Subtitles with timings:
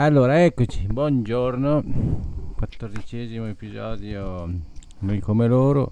[0.00, 4.48] Allora, eccoci, buongiorno, quattordicesimo episodio,
[5.00, 5.90] noi come loro,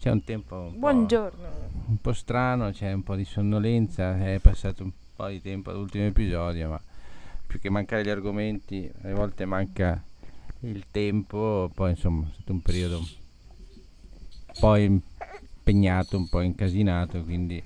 [0.00, 1.48] c'è un tempo un, Buongiorno.
[1.48, 5.70] Po', un po' strano, c'è un po' di sonnolenza, è passato un po' di tempo
[5.70, 6.80] all'ultimo episodio, ma
[7.46, 10.02] più che mancare gli argomenti, a volte manca
[10.62, 17.62] il tempo, poi insomma è stato un periodo un po' impegnato, un po' incasinato, quindi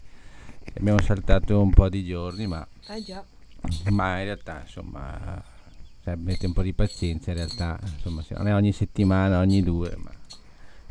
[0.74, 3.24] abbiamo saltato un po' di giorni, ma, Eh già.
[3.92, 5.52] ma in realtà insomma
[6.04, 9.96] cioè, mette un po' di pazienza in realtà insomma non è ogni settimana ogni due
[9.96, 10.10] ma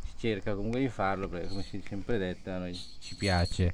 [0.02, 3.73] si cerca comunque di farlo perché come si è sempre detto a noi ci piace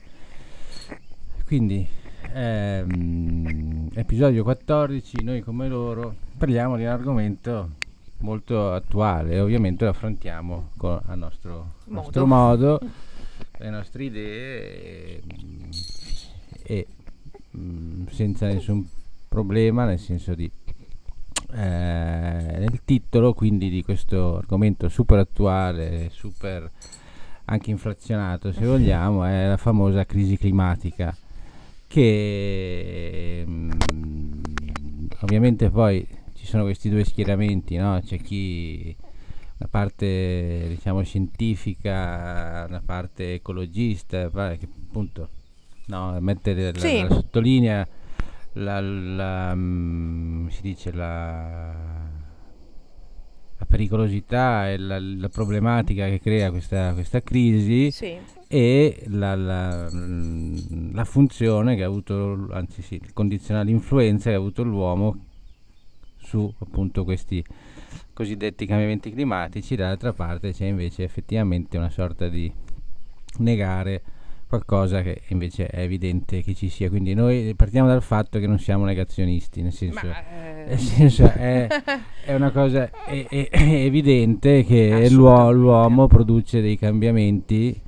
[1.45, 1.87] quindi
[2.33, 7.69] ehm, episodio 14 noi come loro parliamo di un argomento
[8.17, 12.01] molto attuale e ovviamente lo affrontiamo con, a nostro Modo.
[12.01, 12.79] nostro modo
[13.59, 15.23] le nostre idee e,
[16.63, 16.87] e
[17.55, 18.85] mm, senza nessun
[19.29, 20.51] problema nel senso di
[21.51, 26.69] nel titolo quindi di questo argomento super attuale, super
[27.45, 31.15] anche inflazionato se vogliamo, è la famosa crisi climatica
[31.87, 33.71] che mm,
[35.21, 37.99] ovviamente poi ci sono questi due schieramenti, no?
[38.05, 38.95] c'è chi
[39.57, 45.29] una parte diciamo scientifica, una parte ecologista, che appunto
[45.87, 47.01] no, mette la, Sì.
[47.01, 47.87] la sottolinea
[48.53, 51.71] la, la, mm, si dice la,
[53.57, 58.17] la pericolosità e la, la problematica che crea questa, questa crisi Sì.
[58.47, 64.35] e la, la, mm, la funzione che ha avuto, anzi sì, il condizionale influenza che
[64.35, 65.25] ha avuto l'uomo
[66.17, 67.43] su appunto questi
[68.13, 72.51] cosiddetti cambiamenti climatici, dall'altra parte c'è invece effettivamente una sorta di
[73.37, 74.01] negare
[74.49, 76.89] qualcosa che invece è evidente che ci sia.
[76.89, 80.13] Quindi noi partiamo dal fatto che non siamo negazionisti, nel senso, Ma,
[80.65, 81.67] eh, nel senso è,
[82.25, 87.79] è una cosa è- è- evidente che l'uo- l'uomo produce dei cambiamenti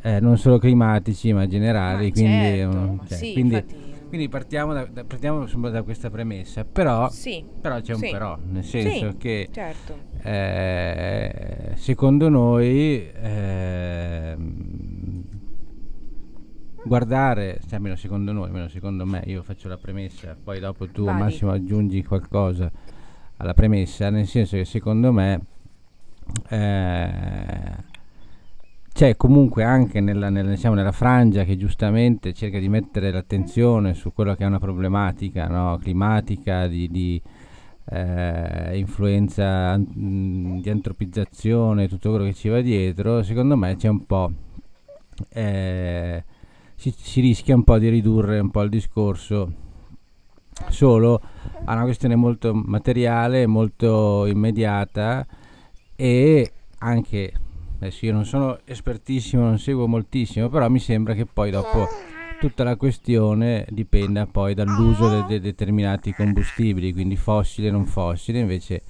[0.00, 3.64] eh, non solo climatici ma generali, ma quindi, certo, um, cioè, sì, quindi-
[4.08, 8.10] quindi partiamo, da, da- partiamo da questa premessa, però, sì, però c'è un sì.
[8.10, 9.98] però, nel senso che certo.
[10.22, 14.97] eh, secondo noi ehm,
[16.84, 21.04] guardare, cioè almeno secondo noi, almeno secondo me, io faccio la premessa, poi dopo tu
[21.04, 21.18] Vai.
[21.18, 22.70] massimo aggiungi qualcosa
[23.36, 25.40] alla premessa, nel senso che secondo me
[26.48, 27.86] eh,
[28.92, 34.12] c'è comunque anche nella, nella- diciamo, nella frangia che giustamente cerca di mettere l'attenzione su
[34.12, 37.22] quello che è una problematica no, climatica, di, di,
[37.90, 44.04] eh, influenza mm, di antropizzazione, tutto quello che ci va dietro, secondo me c'è un
[44.04, 44.32] po'...
[45.30, 46.24] eh,
[46.78, 49.52] si, si rischia un po' di ridurre un po' il discorso.
[50.68, 51.20] Solo
[51.64, 55.26] a una questione molto materiale, molto immediata
[55.94, 57.32] e anche
[57.76, 61.86] adesso io non sono espertissimo, non seguo moltissimo, però mi sembra che poi dopo
[62.40, 68.38] tutta la questione dipenda poi dall'uso de- de- determinati combustibili, quindi fossili e non fossili,
[68.38, 68.82] invece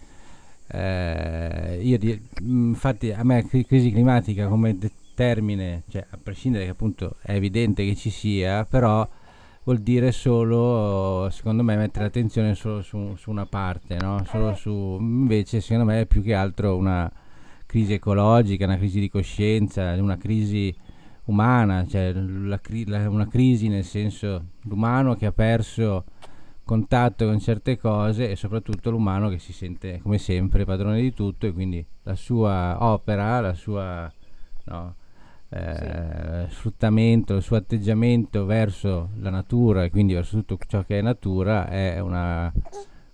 [0.69, 6.63] eh, io di- infatti a me cri- crisi climatica come de- termine, cioè a prescindere
[6.65, 9.07] che appunto è evidente che ci sia, però
[9.65, 14.23] vuol dire solo, secondo me, mettere l'attenzione solo su, su una parte, no?
[14.27, 14.71] Solo su,
[15.01, 17.11] invece, secondo me, è più che altro una
[17.67, 20.73] crisi ecologica, una crisi di coscienza, una crisi
[21.25, 26.05] umana, cioè la la- una crisi nel senso l'umano che ha perso
[26.65, 31.47] contatto con certe cose e soprattutto l'umano che si sente come sempre padrone di tutto
[31.47, 34.11] e quindi la sua opera, la sua
[34.65, 34.95] no,
[35.51, 41.03] eh, sfruttamento, il suo atteggiamento verso la natura e quindi verso tutto ciò che è
[41.03, 42.53] natura è una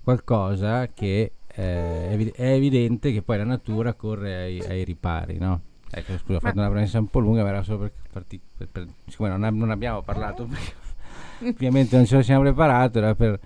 [0.02, 5.38] qualcosa che eh, è, evi- è evidente che poi la natura corre ai, ai ripari,
[5.38, 5.60] no?
[5.90, 8.68] Ecco, scusa, ho fatto una premessa un po' lunga, ma era solo per, farti- per-
[8.68, 10.48] per- siccome non, non abbiamo parlato,
[11.40, 13.38] ovviamente non ce lo siamo preparato, era per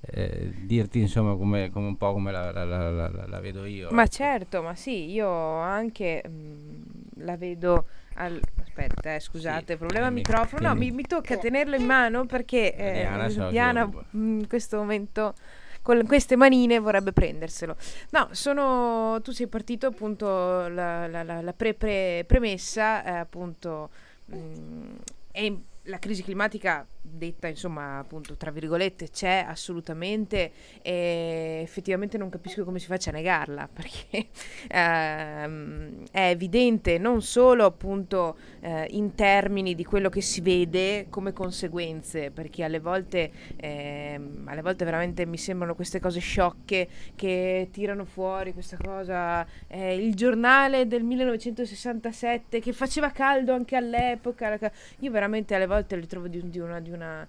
[0.00, 3.90] eh, dirti insomma come, come un po' come la, la- la- la- vedo io.
[3.92, 4.10] Ma ecco.
[4.10, 6.82] certo, ma sì, io anche mm,
[7.18, 7.86] la vedo
[8.16, 8.40] al...
[8.62, 10.68] Aspetta, eh, scusate, Sì, problema tieni- microfono.
[10.68, 15.34] No, mi, mi tocca tenerlo in mano perché Eh, Diana mm, in questo momento
[15.82, 17.76] con queste manine vorrebbe prenderselo.
[18.10, 19.20] No, sono...
[19.22, 20.26] Tu sei partito appunto
[20.68, 23.90] la, la- la- la pre- pre- premessa, eh, appunto...
[24.34, 24.94] mm,
[25.30, 25.52] è
[25.88, 30.50] la crisi climatica detta insomma appunto tra virgolette c'è assolutamente
[30.82, 34.28] e effettivamente non capisco come si faccia a negarla perché
[34.68, 41.32] ehm, è evidente non solo appunto eh, in termini di quello che si vede come
[41.32, 48.04] conseguenze perché alle volte ehm, alle volte veramente mi sembrano queste cose sciocche che tirano
[48.04, 55.54] fuori questa cosa eh, il giornale del 1967 che faceva caldo anche all'epoca io veramente
[55.54, 57.26] alle volte li trovo di, di una, di una una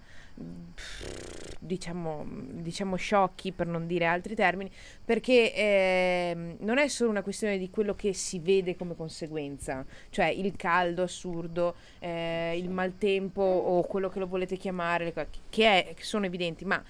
[1.60, 4.70] diciamo, diciamo sciocchi per non dire altri termini
[5.04, 10.28] perché eh, non è solo una questione di quello che si vede come conseguenza cioè
[10.28, 15.12] il caldo assurdo eh, il maltempo o quello che lo volete chiamare
[15.50, 16.84] che, è, che sono evidenti ma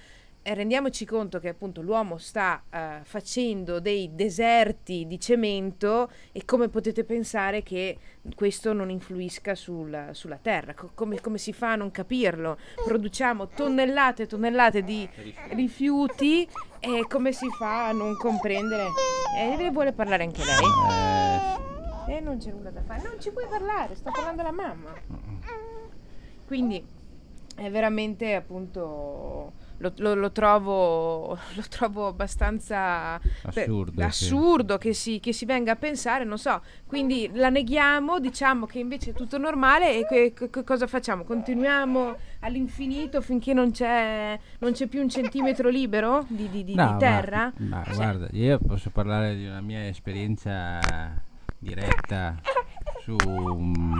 [0.54, 7.04] rendiamoci conto che appunto l'uomo sta uh, facendo dei deserti di cemento e come potete
[7.04, 7.98] pensare che
[8.34, 10.74] questo non influisca sul, sulla terra?
[10.74, 12.58] Co- come, come, si fa a non capirlo?
[12.84, 15.08] Produciamo tonnellate e tonnellate di
[15.50, 16.48] rifiuti
[16.80, 18.88] e come si fa a non comprendere?
[19.36, 20.56] E eh, vuole parlare anche lei?
[22.08, 23.02] E eh, non c'è nulla da fare.
[23.02, 24.92] Non ci puoi parlare, sto parlando alla mamma.
[26.46, 26.82] Quindi
[27.54, 34.78] è veramente appunto lo, lo, lo, trovo, lo trovo abbastanza assurdo, beh, assurdo sì.
[34.78, 39.10] che, si, che, si, venga a pensare, non so, quindi la neghiamo, diciamo che invece
[39.10, 41.24] è tutto normale e che, che cosa facciamo?
[41.24, 46.92] Continuiamo all'infinito finché non c'è, non c'è più un centimetro libero di, di, di, no,
[46.92, 47.52] di terra?
[47.58, 47.94] Ma, ma cioè.
[47.94, 50.80] guarda, io posso parlare di una mia esperienza
[51.58, 52.36] diretta
[53.02, 53.16] su...
[53.24, 53.98] Um,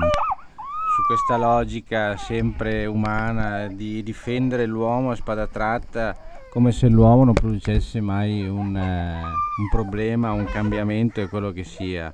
[0.98, 6.16] su questa logica sempre umana di difendere l'uomo a spada tratta
[6.50, 11.62] come se l'uomo non producesse mai un, eh, un problema, un cambiamento e quello che
[11.62, 12.12] sia.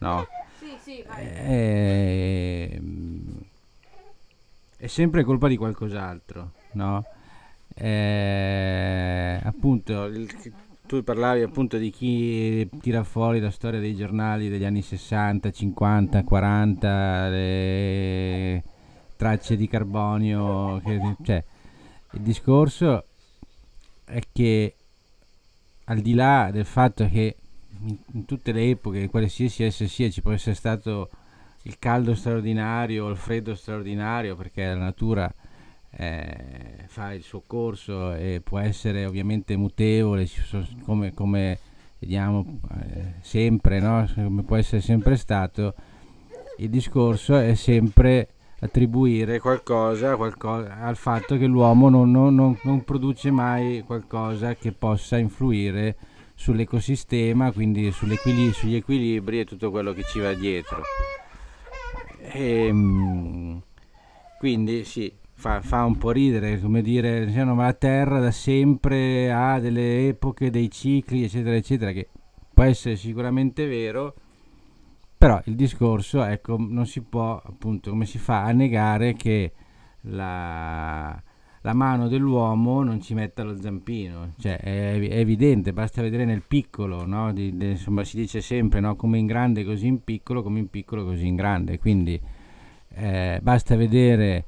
[0.00, 0.26] No?
[0.58, 3.40] Sì, sì, è, ehm,
[4.76, 7.06] è sempre colpa di qualcos'altro, no?
[7.72, 10.28] È, appunto, il,
[10.88, 16.24] tu parlavi appunto di chi tira fuori la storia dei giornali degli anni 60, 50,
[16.24, 18.64] 40, le
[19.14, 21.44] tracce di carbonio, che, cioè,
[22.12, 23.04] il discorso
[24.06, 24.74] è che
[25.84, 27.36] al di là del fatto che
[28.12, 31.10] in, tutte le epoche, in qualsiasi esse sia, ci può essere stato
[31.64, 35.30] il caldo straordinario o il freddo straordinario, perché la natura
[35.90, 40.28] eh, fa il suo corso e può essere ovviamente mutevole
[40.84, 41.58] come, come
[41.98, 44.08] vediamo eh, sempre, no?
[44.14, 45.74] come può essere sempre stato,
[46.58, 48.28] il discorso è sempre
[48.60, 55.16] attribuire qualcosa, qualcosa al fatto che l'uomo non, non, non, produce mai qualcosa che possa
[55.16, 55.96] influire
[56.34, 60.82] sull'ecosistema, quindi sugli equilibri e tutto quello che ci va dietro.
[62.20, 63.62] E, ehm,
[64.38, 69.32] quindi sì, fa, fa, un po' ridere, come dire, diciamo, ma la Terra da sempre
[69.32, 72.08] ha delle epoche, dei cicli, eccetera, eccetera, che
[72.52, 74.14] può essere sicuramente vero,
[75.16, 79.52] però il discorso, ecco, non si può, appunto, come si fa a negare che
[80.02, 81.22] la,
[81.60, 86.42] la mano dell'uomo non ci metta lo zampino, cioè è, è evidente, basta vedere nel
[86.42, 87.32] piccolo, no?
[87.32, 88.96] di, di, insomma si dice sempre no?
[88.96, 92.20] come in grande così in piccolo, come in piccolo così in grande, quindi
[92.94, 94.44] eh, basta vedere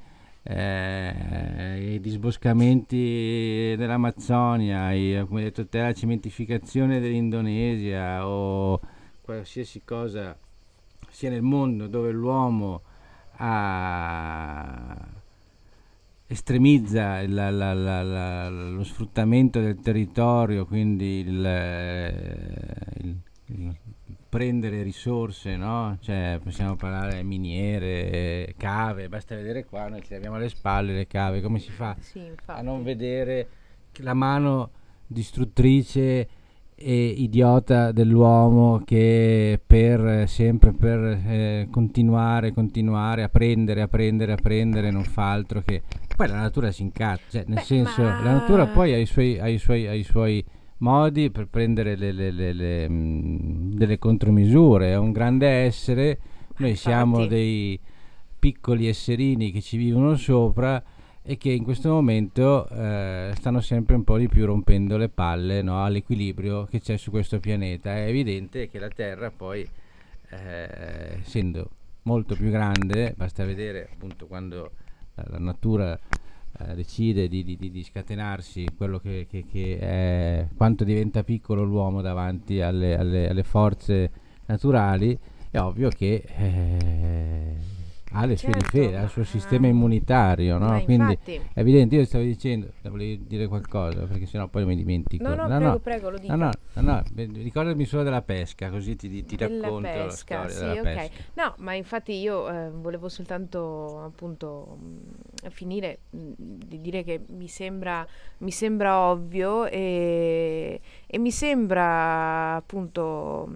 [0.50, 8.80] eh, i disboscamenti dell'Amazzonia, i, come detto te, la cementificazione dell'Indonesia o
[9.20, 10.36] qualsiasi cosa
[11.08, 12.82] sia nel mondo dove l'uomo
[13.36, 15.06] ha,
[16.26, 21.44] estremizza la, la, la, lo sfruttamento del territorio, quindi il,
[22.98, 23.16] il,
[23.46, 23.76] il
[24.30, 25.98] prendere risorse, no?
[26.00, 31.42] Cioè, possiamo parlare miniere, cave, basta vedere qua, noi ci abbiamo alle spalle le cave,
[31.42, 33.48] come si fa sì, a non vedere
[33.98, 34.70] la mano
[35.06, 36.28] distruttrice
[36.76, 44.36] e idiota dell'uomo che per sempre per eh, continuare, continuare a prendere, a prendere, a
[44.36, 45.82] prendere non fa altro che
[46.16, 48.22] poi la natura si incazza, cioè, nel Beh, senso ma...
[48.22, 50.44] la natura poi ha i suoi, ha i suoi, ha i suoi
[50.80, 54.90] modi per prendere le, le, le, mh, mm, delle contromisure.
[54.90, 56.18] È un grande essere,
[56.58, 57.78] noi siamo dei
[58.38, 60.82] piccoli esserini che ci vivono sopra
[61.22, 65.62] e che in questo momento eh, stanno sempre un po' di più rompendo le palle
[65.62, 67.94] no, all'equilibrio che c'è su questo pianeta.
[67.94, 69.68] È evidente che la Terra poi,
[70.30, 71.68] eh, essendo
[72.02, 74.70] molto più grande, basta vedere appunto quando
[75.14, 75.98] la, la natura
[76.58, 82.02] eh, decide di, di, di, scatenarsi quello che, che, che, è quanto diventa piccolo l'uomo
[82.02, 84.10] davanti alle, alle, alle forze
[84.46, 85.18] naturali,
[85.50, 87.56] è ovvio che eh,
[88.12, 90.68] ha le sue Certo, difese, ha il suo ma- sistema immunitario, no?
[90.68, 91.40] ma Quindi infatti.
[91.52, 95.22] è evidente, io stavo dicendo, volevi dire qualcosa, perché sennò poi mi dimentico.
[95.24, 96.34] No, no, prego, prego, lo dica.
[96.34, 100.48] No, no, no, no, ricordami solo della pesca, così ti, ti racconto la pesca, storia
[100.48, 100.82] sì, della ok.
[100.82, 101.22] pesca.
[101.34, 107.48] No, ma infatti io eh, volevo soltanto appunto mh, finire mh, di dire che mi
[107.48, 108.06] sembra,
[108.38, 113.46] mi sembra ovvio e, e mi sembra appunto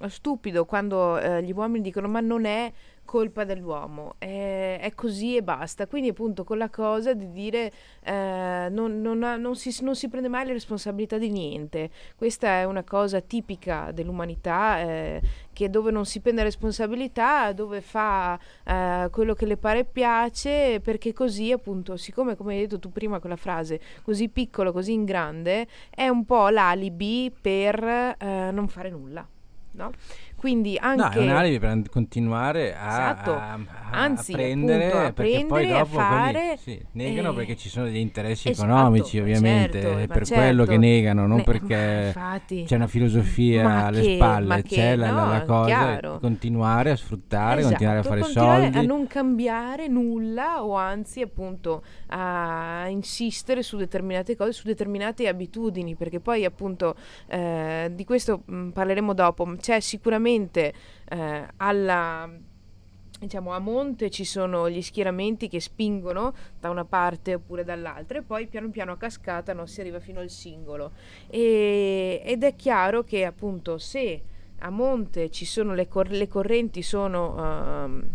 [0.00, 2.72] mh, stupido quando eh, gli uomini dicono ma non è
[3.04, 5.86] colpa dell'uomo, è, è così e basta.
[5.86, 10.08] Quindi appunto con la cosa di dire eh, non, non ha- non si, non si
[10.08, 11.90] prende mai le responsabilità di niente.
[12.16, 15.20] Questa è una cosa tipica dell'umanità eh,
[15.52, 20.80] che dove non si prende responsabilità, dove fa eh, quello che le pare e piace,
[20.80, 24.92] perché così appunto, siccome come hai detto tu prima con la frase, così piccolo, così
[24.92, 29.26] in grande, è un po' l'alibi per eh, non fare nulla.
[29.74, 29.90] No?
[30.42, 33.30] Quindi No, anche è un alibi per continuare a, Esatto.
[33.32, 33.60] a- a-
[33.92, 37.34] Anzi, a prendere, appunto, a perché poi prendere, a dopo quelli, fare, sì, negano eh,
[37.34, 40.80] perché ci sono degli interessi esatto, economici, ovviamente, certo, è per quello che certo.
[40.86, 45.10] negano, non Ne- perché infatti, c'è una filosofia alle che- spalle, ma c'è che- la,
[45.12, 48.78] la- la no, cosa, di continuare a sfruttare, continuare a Esatto, fare continuare soldi.
[48.78, 55.94] a non cambiare nulla o anzi appunto a insistere su determinate cose, su determinate abitudini,
[55.94, 56.96] perché poi appunto
[57.28, 59.54] eh, di questo mh, parleremo dopo.
[59.60, 62.30] C'è sicuramente eh, alla
[63.22, 68.22] diciamo a monte ci sono gli schieramenti che spingono da una parte oppure dall'altra e
[68.22, 70.92] poi piano piano a cascata no, si arriva fino al singolo.
[71.28, 74.22] E- ed è chiaro che appunto se
[74.58, 78.08] a monte ci sono le, cor- le correnti sono ehm,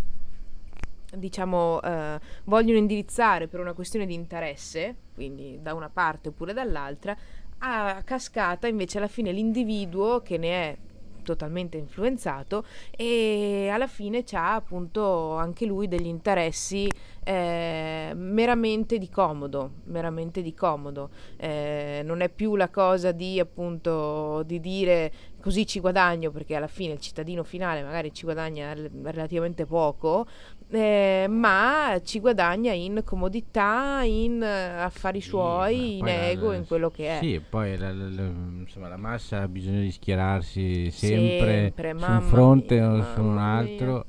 [1.16, 7.16] diciamo eh, vogliono indirizzare per una questione di interesse quindi da una parte oppure dall'altra
[7.60, 10.78] a cascata invece alla fine l'individuo che ne è
[11.28, 16.90] totalmente influenzato e alla fine ha appunto anche lui degli interessi
[17.26, 21.10] eh, meramente di comodo, meramente di comodo.
[21.36, 26.68] Eh, non è più la cosa di appunto di dire così ci guadagno perché alla
[26.68, 30.26] fine il cittadino finale magari ci guadagna rel- relativamente poco,
[30.70, 36.52] eh, ma ci guadagna in comodità, in eh, affari Sì, suoi, in poi la- ego,
[36.54, 37.20] in quello che è.
[37.22, 42.22] Sì, poi la, la- insomma, la massa ha bisogno di schierarsi sempre, Sempre, su un
[42.22, 44.06] fronte mia, o su un altro.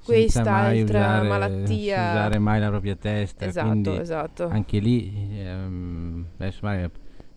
[0.00, 2.10] senza Quest'altra mai usare, malattia.
[2.10, 3.44] usare mai la propria testa.
[3.44, 4.48] Esatto, esatto.
[4.48, 6.90] anche lì, ehm, adesso magari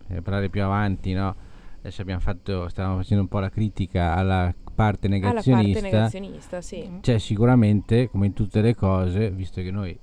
[0.08, 1.34] eh, parlare più avanti, no?
[1.78, 5.80] Adesso abbiamo fatto, stavamo facendo un po' la critica alla parte Alla parte negazionista.
[5.80, 6.88] negazionista, sì.
[7.00, 9.98] C'è sicuramente, come in tutte le cose, visto che noi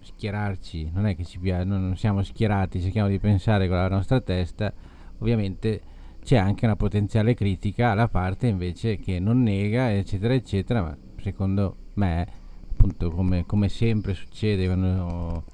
[0.00, 3.88] schierarci, non è che ci piace, non non siamo schierati, cerchiamo di pensare con la
[3.88, 4.72] nostra testa,
[5.18, 5.80] ovviamente
[6.24, 11.76] c'è anche una potenziale critica alla parte invece che non nega, eccetera, eccetera, ma secondo
[11.94, 12.26] me,
[12.72, 15.44] appunto, come, come sempre succede quando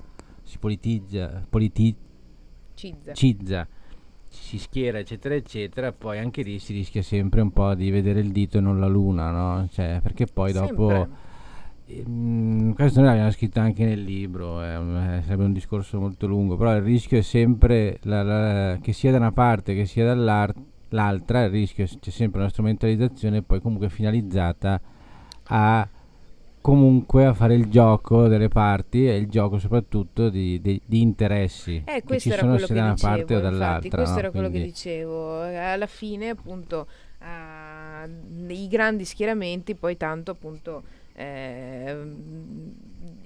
[0.42, 1.96] si politizza, politi-
[2.74, 3.12] Cizza.
[3.12, 3.68] cizza,
[4.40, 8.30] si schiera eccetera eccetera poi anche lì si rischia sempre un po' di vedere il
[8.32, 9.68] dito e non la luna no?
[9.72, 11.08] cioè perché poi dopo.
[11.86, 16.26] Ehm, questo noi l'abbiamo scritto anche nel libro è un- eh, sarebbe un discorso molto
[16.26, 20.04] lungo però il rischio è sempre la- la- che sia da una parte che sia
[20.06, 24.80] dall'altra il rischio c'è sempre una strumentalizzazione poi comunque finalizzata
[25.48, 25.88] a
[26.64, 31.82] comunque a fare il gioco delle parti e il gioco soprattutto di, di- di interessi
[31.84, 34.18] Eh, che ci sono sia che da una dicevo, parte o infatti, dall'altra questo no?
[34.20, 35.44] era quello che Quindi- dicevo.
[35.44, 36.86] Eh, Alla fine, appunto,
[37.18, 38.08] ah,
[38.48, 42.72] i grandi schieramenti poi tanto appunto ehm,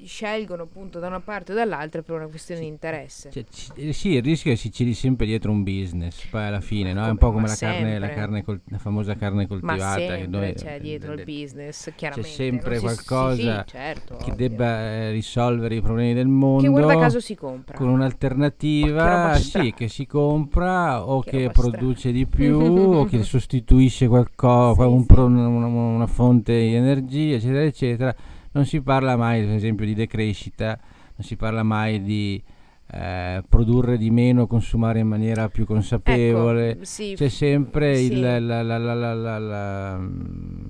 [0.05, 3.31] scelgono appunto da una parte o dall'altra per una questione di interesse.
[3.31, 6.45] Cioè, ci- eh, sì, il rischio è che si giri sempre dietro un business, poi
[6.45, 7.07] alla fine, no?
[7.07, 9.97] È un po' come ma la carne, la, carne col- la famosa carne Ma coltivata.
[9.97, 12.31] che sempre noi- c'è dietro il business, chiaramente.
[12.31, 14.35] sempre non si- sì, qualcosa sì, certo, che ovvio.
[14.35, 16.63] debba eh, risolvere i problemi del mondo.
[16.63, 17.77] Che guarda caso si compra.
[17.77, 22.57] con Ma che un'alternativa roba sì, che si compra o Che che, produce di più
[22.59, 25.07] o che sostituisce qualcosa, Sì, un sì.
[25.07, 28.15] pro- una- una fonte di energia, eccetera, eccetera.
[28.53, 30.79] Non si parla mai, per esempio, di decrescita,
[31.17, 32.43] non si parla mai di
[32.91, 36.71] eh, produrre di meno, consumare in maniera più consapevole.
[36.71, 38.13] Ecco, sì, C'è sempre sì.
[38.13, 40.65] il, la- la- la- la- la- la- mm,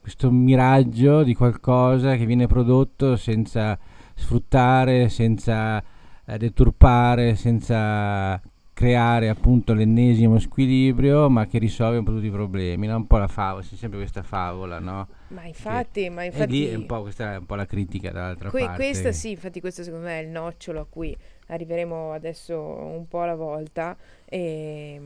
[0.00, 3.78] questo miraggio di qualcosa che viene prodotto senza
[4.14, 5.82] sfruttare, senza
[6.26, 8.40] eh, deturpare, senza
[8.78, 12.86] creare appunto l'ennesimo squilibrio, ma che risolve un po' tutti i problemi.
[12.86, 12.96] No?
[12.96, 15.08] Un po' la favola, c'è sempre questa favola, no?
[15.28, 18.50] Ma infatti, ma infatti lì è un po', questa è un po' la critica dall'altra
[18.50, 18.72] Que- parte.
[18.72, 21.14] questa sì, infatti questo secondo me è il nocciolo a cui
[21.48, 23.94] arriveremo adesso un po' alla volta
[24.24, 24.98] e,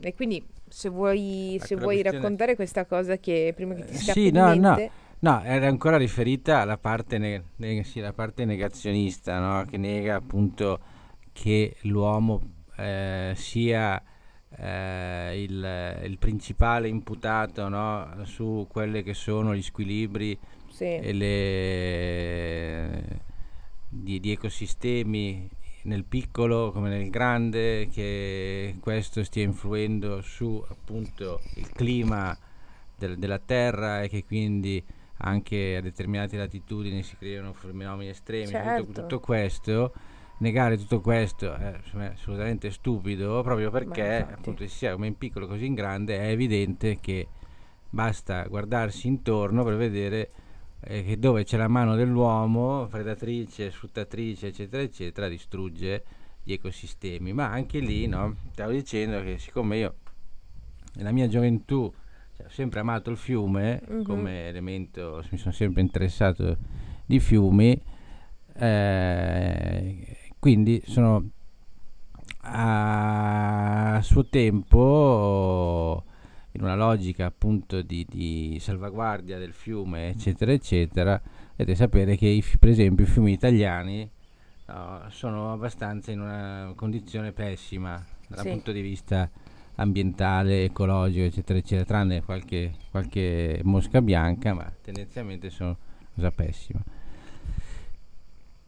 [0.00, 3.98] e quindi se vuoi, La se vuoi raccontare questa cosa che prima che ti Eh,
[3.98, 4.82] scappi sì, no, no.
[4.82, 9.64] mente No, era ancora riferita alla parte, ne- ne- sì, parte negazionista, no?
[9.66, 10.80] che nega appunto
[11.32, 12.40] che l'uomo
[12.80, 14.02] eh, sia
[14.56, 18.24] eh, il, il principale imputato no?
[18.24, 20.36] su quelli che sono gli squilibri
[20.68, 20.84] Sì.
[20.96, 23.02] e le,
[23.88, 25.48] di, di ecosistemi
[25.82, 32.36] nel piccolo come nel grande, che questo stia influendo su appunto il clima
[32.98, 34.84] del- della Terra e che quindi
[35.22, 38.92] anche a determinate latitudini si creano fenomeni estremi, tutto, Certo.
[38.92, 39.92] tutto questo,
[40.40, 45.46] negare tutto questo è secondo me, assolutamente stupido, proprio perché appunto sia come in piccolo
[45.46, 47.28] così in grande è evidente che
[47.88, 50.30] basta guardarsi intorno per vedere
[50.82, 56.04] eh, che dove c'è la mano dell'uomo, predatrice, sfruttatrice, eccetera, eccetera, distrugge
[56.42, 57.32] gli ecosistemi.
[57.34, 58.34] Ma anche lì, no?
[58.52, 59.94] Stavo dicendo che siccome io
[60.94, 61.92] nella mia gioventù
[62.36, 64.02] cioè, ho sempre amato il fiume Mhm.
[64.04, 66.56] come elemento, mi sono sempre interessato
[67.04, 67.78] di fiumi,
[68.54, 71.30] eh, quindi sono
[72.42, 76.04] a suo tempo
[76.52, 81.20] in una logica appunto di, di salvaguardia del fiume eccetera eccetera
[81.50, 84.08] dovete sapere che i per esempio i fiumi italiani
[84.66, 88.48] no, sono abbastanza in una condizione pessima dal Sì.
[88.48, 89.28] punto di vista
[89.76, 95.76] ambientale, ecologico eccetera eccetera tranne qualche, qualche mosca bianca ma tendenzialmente sono
[96.14, 96.80] cosa pessima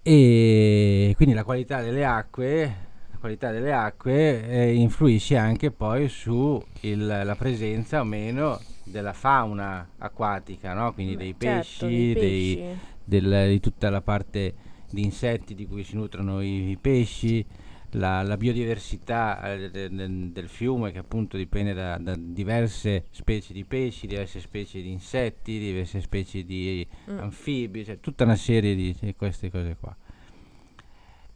[0.05, 2.91] e quindi la qualità delle acque,
[3.21, 9.89] qualità delle acque eh, influisce anche poi su il- la presenza o meno della fauna
[9.99, 10.93] acquatica, no?
[10.93, 12.79] quindi dei Certo, pesci, dei dei- pesci.
[13.05, 14.55] del- di tutta la parte
[14.91, 17.47] di insetti di cui si nutrono i, i pesci,
[17.93, 23.53] la, la biodiversità eh, de- de- del fiume che appunto dipende da, da diverse specie
[23.53, 27.19] di pesci, diverse specie di insetti, diverse specie di Mm.
[27.19, 29.95] anfibi, cioè tutta una serie di, di queste cose qua.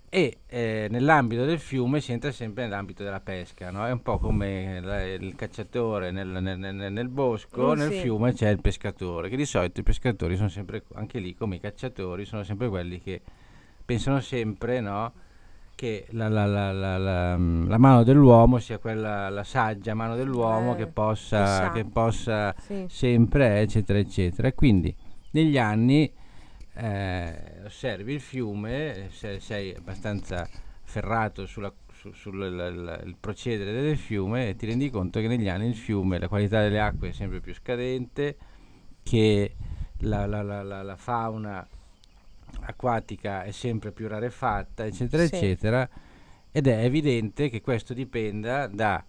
[0.09, 3.85] E eh, nell'ambito del fiume si entra sempre nell'ambito della pesca, no?
[3.87, 7.99] È un po' come la- il cacciatore nel, nel- nel- nel bosco, Mm, nel sì.
[8.01, 11.61] fiume c'è il pescatore, che di solito i pescatori sono sempre, anche lì come i
[11.61, 13.21] cacciatori, sono sempre quelli che
[13.85, 15.13] pensano sempre, no?
[15.76, 20.16] Che la, la- la- la- la- mm, la mano dell'uomo sia quella, la saggia mano
[20.16, 21.71] dell'uomo Eh, che possa, sa.
[21.71, 22.86] che possa Sì.
[22.89, 24.50] sempre, eccetera, eccetera.
[24.52, 24.95] Quindi
[25.32, 26.10] negli anni
[26.78, 30.49] eh, osservi il fiume, se sei abbastanza
[30.82, 35.75] ferrato sulla- su- sul procedere del fiume e ti rendi conto che negli anni il
[35.75, 38.36] fiume, la qualità delle acque è sempre più scadente,
[39.02, 39.54] che
[40.00, 41.67] la, la- la- la- la fauna
[42.67, 45.35] acquatica è sempre più rarefatta, eccetera, Sì.
[45.35, 45.89] eccetera,
[46.50, 49.02] ed è evidente che questo dipenda da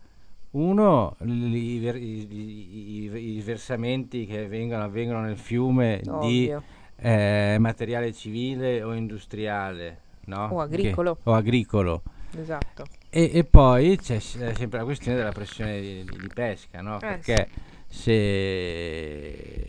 [0.51, 6.09] uno, i, i- i- versamenti che vengono, avvengono nel fiume di
[6.49, 6.63] Ovvio.
[6.95, 10.45] eh, materiale civile o industriale, no?
[10.51, 11.17] O Che- agricolo.
[11.23, 12.01] o agricolo.
[12.37, 12.85] Esatto.
[13.09, 16.95] E, e poi c'è eh, sempre la questione della pressione di, di- di pesca, no?
[16.97, 17.47] Eh, Perché
[17.87, 19.65] se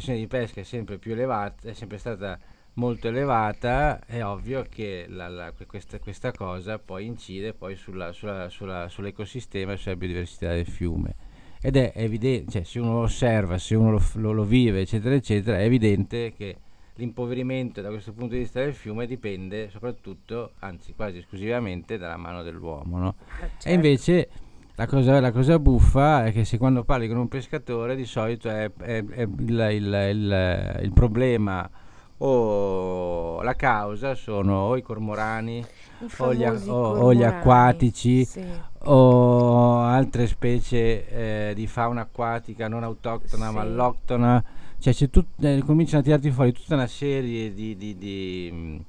[0.00, 2.38] la pressione di pesca è sempre più elevata, è sempre stata
[2.74, 8.12] molto elevata, è ovvio che la- la- que- questa, questa cosa poi incide poi sulla-
[8.12, 11.14] sulla- sulla- sull'ecosistema e sulla biodiversità del fiume.
[11.60, 15.14] Ed è evidente, cioè se uno lo osserva, se uno lo, lo- lo vive, eccetera,
[15.14, 16.56] eccetera, è evidente che
[16.94, 22.42] l'impoverimento da questo punto di vista del fiume dipende soprattutto, anzi quasi esclusivamente, dalla mano
[22.42, 22.96] dell'uomo.
[22.98, 23.14] No?
[23.18, 23.68] Eh, E certo.
[23.68, 24.28] invece
[24.80, 28.48] la cosa, la cosa buffa è che se quando parli con un pescatore di solito
[28.48, 31.68] è, è- è il, il- il- il problema
[32.16, 35.62] o la causa sono o i cormorani
[36.18, 37.24] o gli, a- famosi o- o gli cormorani.
[37.24, 38.42] acquatici Sì.
[38.84, 43.66] o altre specie eh, di fauna acquatica non autoctona ma Sì.
[43.66, 44.44] alloctona,
[44.78, 48.82] cioè tut- eh, cominciano a tirarti fuori tutta una serie di, di, di,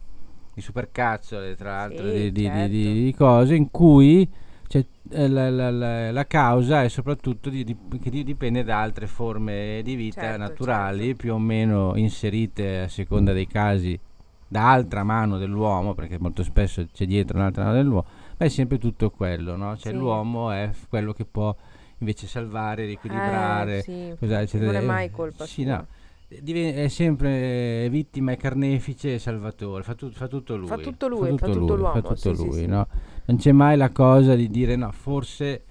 [0.53, 2.67] di supercazzole, tra l'altro, Sì, certo.
[2.69, 4.29] di- di cose in cui
[4.71, 8.79] cioè, eh, la, la- la- la causa è soprattutto di- di- che di- dipende da
[8.79, 11.15] altre forme di vita Certo, naturali, certo.
[11.17, 13.99] più o meno inserite a seconda dei casi
[14.47, 18.05] da altra mano dell'uomo, perché molto spesso c'è dietro un'altra mano dell'uomo,
[18.37, 19.75] ma è sempre tutto quello, no?
[19.75, 19.97] Cioè Sì.
[19.97, 21.53] l'uomo è quello che può
[21.97, 24.15] invece salvare, riequilibrare, Eh, sì.
[24.25, 24.65] eccetera.
[24.65, 25.75] Non è Eh, mai colpa sì, sua.
[25.75, 25.87] no.
[26.33, 30.67] È sempre vittima e carnefice e salvatore, fa, tut- fa tutto lui.
[30.67, 32.65] Fa tutto lui, fa tutto lui, l'uomo, fa tutto sì, sì, lui, sì.
[32.67, 32.87] no?
[33.31, 35.63] Non c'è mai la cosa di dire no, forse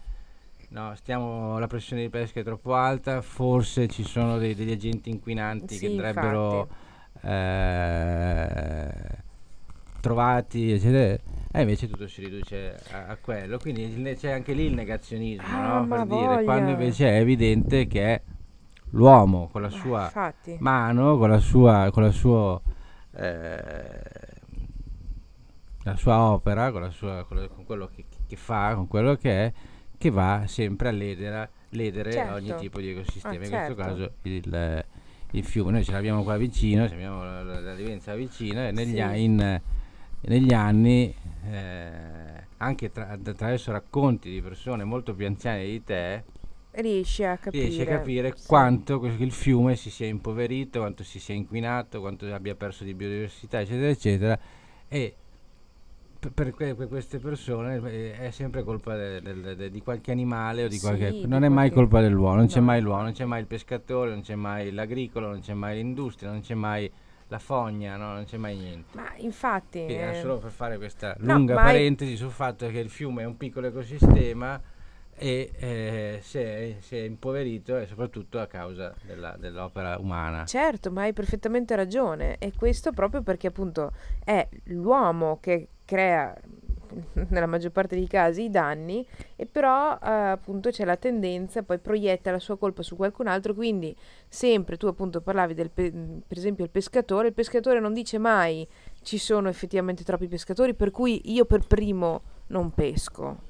[0.71, 5.11] no, stiamo, la pressione di pesca è troppo alta, forse ci sono dei- degli agenti
[5.11, 7.29] inquinanti che Sì, andrebbero infatti.
[7.29, 8.89] eh,
[10.01, 11.21] trovati, eccetera.
[11.53, 13.59] E invece tutto si riduce a, a quello.
[13.59, 15.87] Quindi c'è anche lì il negazionismo, Ah, no?
[15.87, 18.23] Per dire, quando invece è evidente che
[18.93, 20.59] l'uomo con la sua infatti.
[20.61, 22.59] mano, con la sua, con la sua,
[23.13, 24.01] eh,
[25.85, 29.53] la sua opera, con, la sua, con, quello che, che fa, con quello che è,
[29.97, 32.35] che va sempre a ledere, ledere Certo.
[32.35, 33.33] ogni tipo di ecosistema.
[33.33, 33.83] Ah, In questo certo.
[33.83, 34.85] caso il,
[35.33, 38.73] il fiume, noi ce l'abbiamo qua vicino, ce l'abbiamo la, la, la Livenza vicina e
[38.73, 39.01] negli, Sì.
[39.01, 39.61] a- in-
[40.23, 41.15] negli anni,
[41.51, 46.25] eh, anche tra- attraverso racconti di persone molto più anziane di te,
[46.73, 47.65] Riesci a capire.
[47.65, 48.47] riesci a capire sì.
[48.47, 53.61] quanto il fiume si sia impoverito, quanto si sia inquinato, quanto abbia perso di biodiversità,
[53.61, 54.39] eccetera, eccetera.
[54.87, 55.15] E
[56.21, 60.11] per, per que- per queste persone eh, è sempre colpa de- del- de- di qualche
[60.13, 61.11] animale o di Sì, qualche...
[61.11, 62.67] di Non è mai qualche- colpa dell'uomo, non c'è No.
[62.67, 66.31] mai l'uomo, non c'è mai il pescatore, non c'è mai l'agricolo, non c'è mai l'industria,
[66.31, 66.91] non c'è mai
[67.29, 68.13] la fogna, no?
[68.13, 68.97] non c'è mai niente.
[68.97, 69.79] Ma infatti...
[69.85, 72.79] Quindi era eh, solo per fare questa No, lunga ma è- parentesi sul fatto che
[72.81, 74.61] il fiume è un piccolo ecosistema
[75.23, 80.45] e eh, si, è, si è impoverito e soprattutto a causa della- dell'opera umana.
[80.47, 82.37] Certo, ma hai perfettamente ragione.
[82.39, 83.93] E questo proprio perché appunto
[84.25, 86.33] è l'uomo che crea
[87.31, 91.79] nella maggior parte dei casi i danni e però eh, appunto c'è la tendenza poi
[91.79, 93.95] proietta la sua colpa su qualcun altro quindi
[94.29, 98.67] sempre tu appunto parlavi del pe- per esempio il pescatore il pescatore non dice mai
[99.03, 103.49] ci sono effettivamente troppi pescatori per cui io per primo non pesco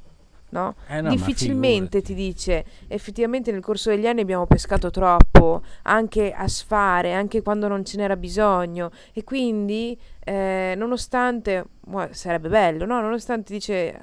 [0.50, 0.74] no?
[0.88, 6.46] Eh no, Difficilmente ti dice effettivamente nel corso degli anni abbiamo pescato troppo, anche a
[6.48, 11.64] sfare, anche quando non ce n'era bisogno e quindi eh, nonostante,
[12.10, 13.00] sarebbe bello, no?
[13.00, 14.02] Nonostante dice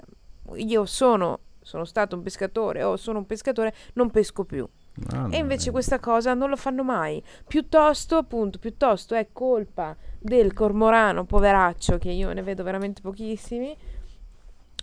[0.56, 4.68] io sono, sono stato un pescatore o sono un pescatore, non pesco più.
[5.12, 7.22] No, E invece eh, questa cosa non lo fanno mai.
[7.48, 13.78] Piuttosto, appunto, piuttosto è colpa del cormorano poveraccio, che io ne vedo veramente pochissimi,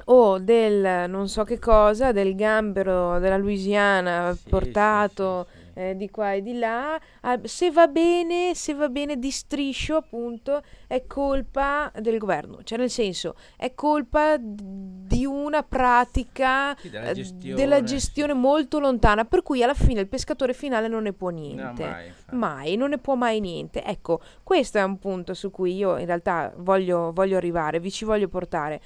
[0.06, 5.96] o del non so che cosa, del gambero della Louisiana sì, portato sì, sì, eh,
[5.96, 6.98] di qua e di là.
[7.20, 12.62] Ah, se va bene, se va bene di striscio, appunto, è colpa del governo.
[12.62, 19.24] Cioè, nel senso, è colpa di una pratica della eh, gestione, della gestione molto lontana,
[19.24, 21.84] per cui alla fine il pescatore finale non ne può No, niente.
[21.84, 22.36] mai, infatti.
[22.36, 23.82] Mai, non ne può mai niente.
[23.82, 28.04] Ecco, questo è un punto su cui io in realtà voglio, voglio arrivare, vi ci
[28.04, 28.80] voglio portare.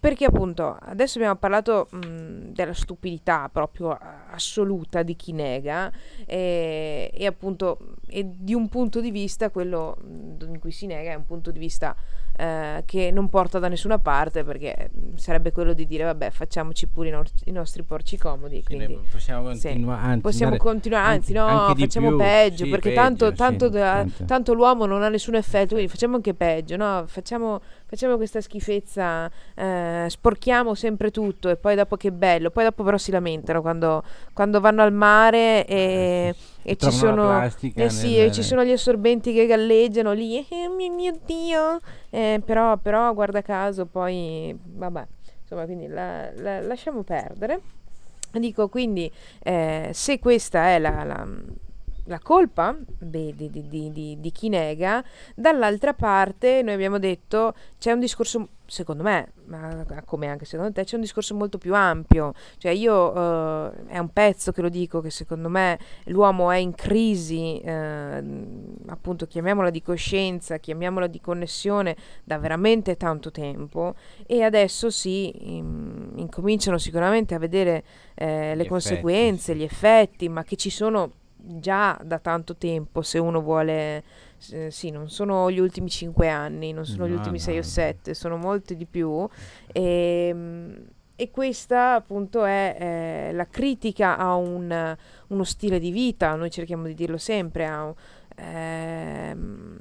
[0.00, 3.98] Perché appunto adesso abbiamo parlato mh, della stupidità proprio
[4.30, 5.90] assoluta di chi nega
[6.24, 11.10] e, e appunto e di un punto di vista, quello mh, in cui si nega
[11.10, 11.96] è un punto di vista
[12.36, 16.86] eh, che non porta da nessuna parte perché mh, sarebbe quello di dire vabbè facciamoci
[16.86, 18.58] pure i, nor- i nostri porci comodi.
[18.58, 19.66] Sì, quindi possiamo sì.
[19.68, 23.68] continuare, anzi, Possiamo continuare, anzi, no, facciamo più, peggio, sì, perché peggio, tanto, sì, tanto,
[23.68, 24.24] da- tanto.
[24.24, 27.04] tanto l'uomo non ha nessun effetto, quindi facciamo anche peggio, no?
[27.08, 32.82] Facciamo, facciamo questa schifezza, eh, sporchiamo sempre tutto e poi dopo che bello, poi dopo
[32.84, 37.72] però si lamentano quando, quando vanno al mare e, e ci trovano la sono...
[37.82, 41.80] Eh sì, nel- e ci sono gli assorbenti che galleggiano lì, eh, mio, mio Dio,
[42.10, 45.06] Eh, però, però guarda caso poi, vabbè,
[45.42, 47.60] insomma, quindi la- la- lasciamo perdere.
[48.30, 49.10] Dico quindi,
[49.42, 51.26] eh, se questa è la, la-
[52.08, 57.92] la colpa beh, di, di- di- di- chi nega, dall'altra parte noi abbiamo detto c'è
[57.92, 62.32] un discorso, secondo me, ma come anche secondo te, c'è un discorso molto più ampio.
[62.56, 66.74] Cioè io, eh, è un pezzo che lo dico, che secondo me l'uomo è in
[66.74, 68.22] crisi, eh,
[68.86, 71.94] appunto chiamiamola di coscienza, chiamiamola di connessione
[72.24, 73.94] da veramente tanto tempo
[74.26, 80.28] e adesso si im- incominciano sicuramente a vedere eh, le Gli conseguenze, effetti, gli effetti,
[80.28, 84.02] ma che ci sono già da tanto tempo, se uno vuole...
[84.50, 87.54] eh, sì, non sono gli ultimi cinque anni, non sono gli No, ultimi no, sei
[87.54, 87.64] o no.
[87.66, 89.26] sette, sono molti di più.
[89.72, 90.34] E,
[91.16, 94.96] e questa appunto è eh, la critica a un,
[95.28, 97.94] uno stile di vita, noi cerchiamo di dirlo sempre, a un-
[98.36, 99.76] ehm,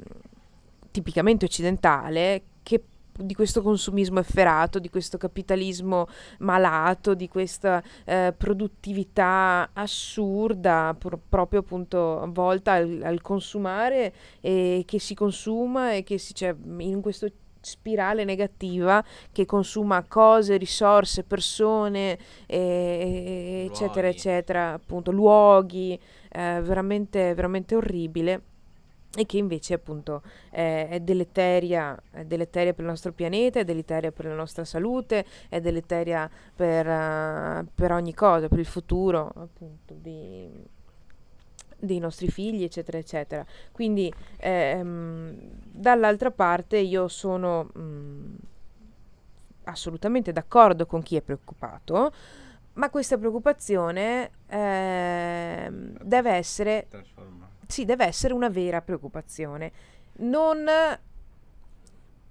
[0.91, 2.81] tipicamente occidentale, che
[3.17, 6.07] di questo consumismo efferato, di questo capitalismo
[6.39, 14.99] malato, di questa eh, produttività assurda, pur- proprio appunto volta al, al consumare e che
[14.99, 22.17] si consuma e che si cioè, in questo spirale negativa che consuma cose, risorse, persone,
[22.45, 25.99] e- eccetera, eccetera, appunto luoghi,
[26.29, 28.41] eh, veramente, veramente orribile
[29.15, 34.11] e che invece appunto è, è deleteria, è deleteria per il nostro pianeta, è deleteria
[34.11, 39.93] per la nostra salute, è deleteria per, eh, per ogni cosa, per il futuro appunto
[39.93, 40.49] di,
[41.77, 43.45] dei nostri figli, eccetera, eccetera.
[43.71, 48.35] Quindi ehm, dall'altra parte io sono mm,
[49.63, 52.11] assolutamente d'accordo con chi è preoccupato,
[52.73, 57.36] ma questa preoccupazione ehm, deve essere Trasforma.
[57.67, 59.71] Sì, deve essere una vera preoccupazione,
[60.19, 60.65] non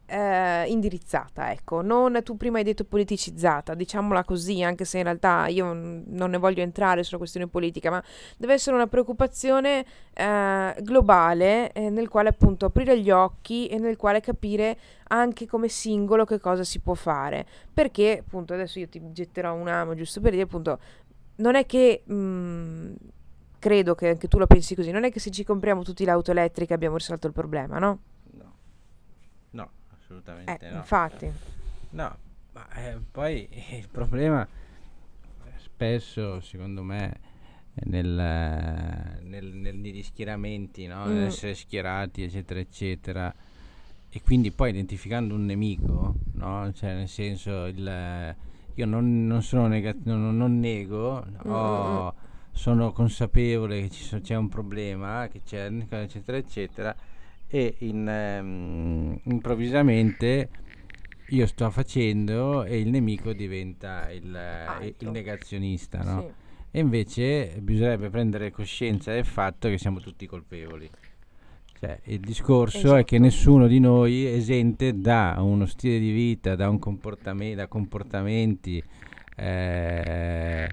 [0.09, 5.47] eh, indirizzata, ecco, non tu prima hai detto politicizzata, diciamola così, anche se in realtà
[5.49, 8.03] io n- non ne voglio entrare sulla questione politica, ma
[8.37, 13.97] deve essere una preoccupazione eh, globale eh, nel quale appunto aprire gli occhi e nel
[13.97, 19.01] quale capire anche come singolo che cosa si può fare, perché appunto adesso io ti
[19.13, 20.79] getterò un amo giusto per dire appunto
[21.37, 22.93] non è che mh,
[23.67, 26.31] credo che anche tu la pensi così, non è che se ci compriamo tutti l'auto
[26.31, 27.99] elettrica abbiamo risolto il problema, no?
[28.35, 28.53] No,
[29.51, 30.77] no, assolutamente Eh, no.
[30.77, 31.29] infatti.
[31.91, 32.17] No,
[32.53, 37.13] ma eh, poi il problema eh, spesso, secondo me,
[37.87, 41.07] nel, eh, nel- nel- negli schieramenti, no?
[41.07, 41.09] Mm.
[41.09, 43.35] nell'essere schierati, eccetera, eccetera.
[44.09, 46.73] E quindi poi identificando un nemico, no?
[46.73, 48.37] Cioè, nel senso, il, eh,
[48.75, 52.15] io non, non sono nega- non, non nego, Mm, ho-
[52.57, 56.97] sono consapevole che ci so- c'è un problema, che c'è, eccetera, eccetera.
[57.47, 60.49] E in, ehm, improvvisamente
[61.29, 66.21] io sto facendo e il nemico diventa il, eh, il negazionista, no?
[66.21, 66.45] Sì.
[66.73, 70.89] E invece bisognerebbe prendere coscienza del fatto che siamo tutti colpevoli.
[71.79, 73.19] Cioè, il discorso è che Esatto.
[73.19, 78.83] nessuno di noi è esente da uno stile di vita, da, un comportame- da comportamenti
[79.37, 80.69] eh,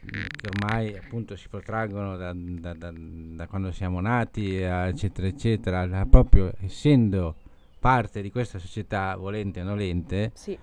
[0.00, 6.52] che ormai appunto si protraggono da, da- da- da quando siamo nati, eccetera, eccetera, proprio
[6.60, 7.36] essendo
[7.78, 10.56] parte di questa società, volente o nolente, Sì.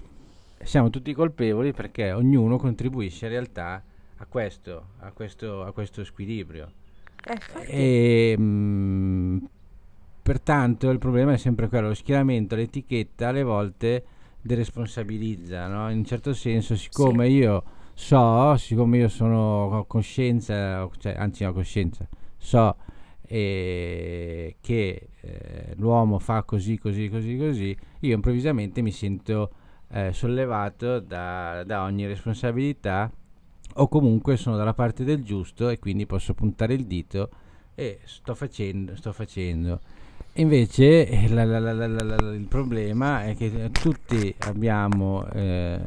[0.63, 3.84] siamo tutti colpevoli perché ognuno contribuisce in realtà
[4.18, 6.72] a questo, a questo, a questo squilibrio.
[7.26, 8.32] Eh.
[8.32, 9.38] E, mm,
[10.24, 14.04] pertanto il problema è sempre quello, lo schieramento, l'etichetta alle volte
[14.42, 15.89] deresponsabilizza, no?
[15.92, 17.63] in un certo senso, siccome io
[18.01, 22.07] so, siccome io sono coscienza, cioè, anzi ho coscienza,
[22.38, 22.75] so
[23.27, 29.51] eh, che eh, l'uomo fa così, così, così, così, io improvvisamente mi sento
[29.91, 33.12] eh, sollevato da, da ogni responsabilità
[33.75, 37.29] o comunque sono dalla parte del giusto e quindi posso puntare il dito
[37.75, 39.79] e sto facendo, sto facendo.
[40.33, 45.79] Invece eh, la- la- la- il problema è che tutti abbiamo, eh,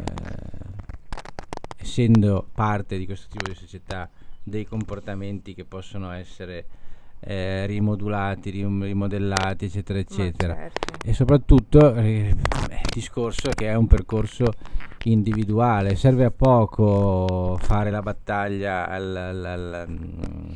[1.83, 4.09] essendo parte di questo tipo di società,
[4.43, 6.67] dei comportamenti che possono essere
[7.21, 10.55] eh, rimodulati, rim- rimodellati, eccetera, eccetera.
[10.55, 10.99] certo.
[11.05, 14.53] e soprattutto eh, il discorso che è un percorso
[15.05, 15.97] individuale.
[15.97, 20.53] Serve a poco fare la battaglia al, al- al, mm,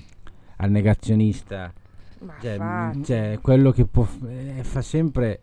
[0.56, 1.72] al negazionista.
[2.40, 5.40] Cioè, mm, cioè, quello che può eh, fa sempre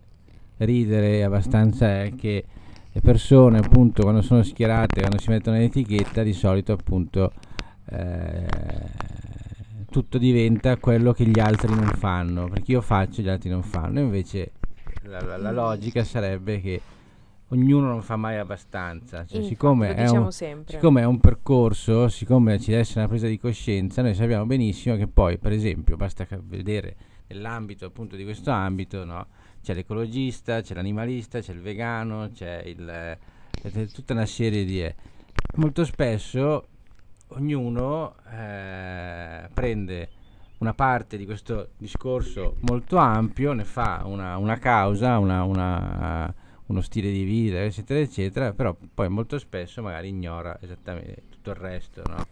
[0.57, 2.45] ridere abbastanza è che
[2.93, 7.31] le persone appunto quando sono schierate quando si mettono in etichetta di solito appunto
[7.89, 8.45] eh,
[9.89, 13.63] tutto diventa quello che gli altri non fanno perché io faccio e gli altri non
[13.63, 14.51] fanno invece
[15.03, 16.81] la, la- la logica sarebbe che
[17.49, 20.31] ognuno non fa mai abbastanza cioè, siccome, è diciamo un,
[20.65, 24.95] siccome è un percorso siccome ci deve essere una presa di coscienza noi sappiamo benissimo
[24.95, 26.95] che poi per esempio basta vedere
[27.27, 29.27] nell'ambito appunto di questo ambito no?
[29.63, 33.17] C'è l'ecologista c'è l'animalista c'è il vegano c'è il eh,
[33.71, 34.95] c'è tutta una serie di eh.
[35.55, 36.67] molto spesso
[37.29, 40.09] ognuno eh, prende
[40.59, 46.33] una parte di questo discorso molto ampio, ne fa una, una causa, una- una-
[46.67, 51.57] uno stile di vita, eccetera, eccetera, però poi molto spesso magari ignora esattamente tutto il
[51.57, 52.01] resto.
[52.07, 52.25] no?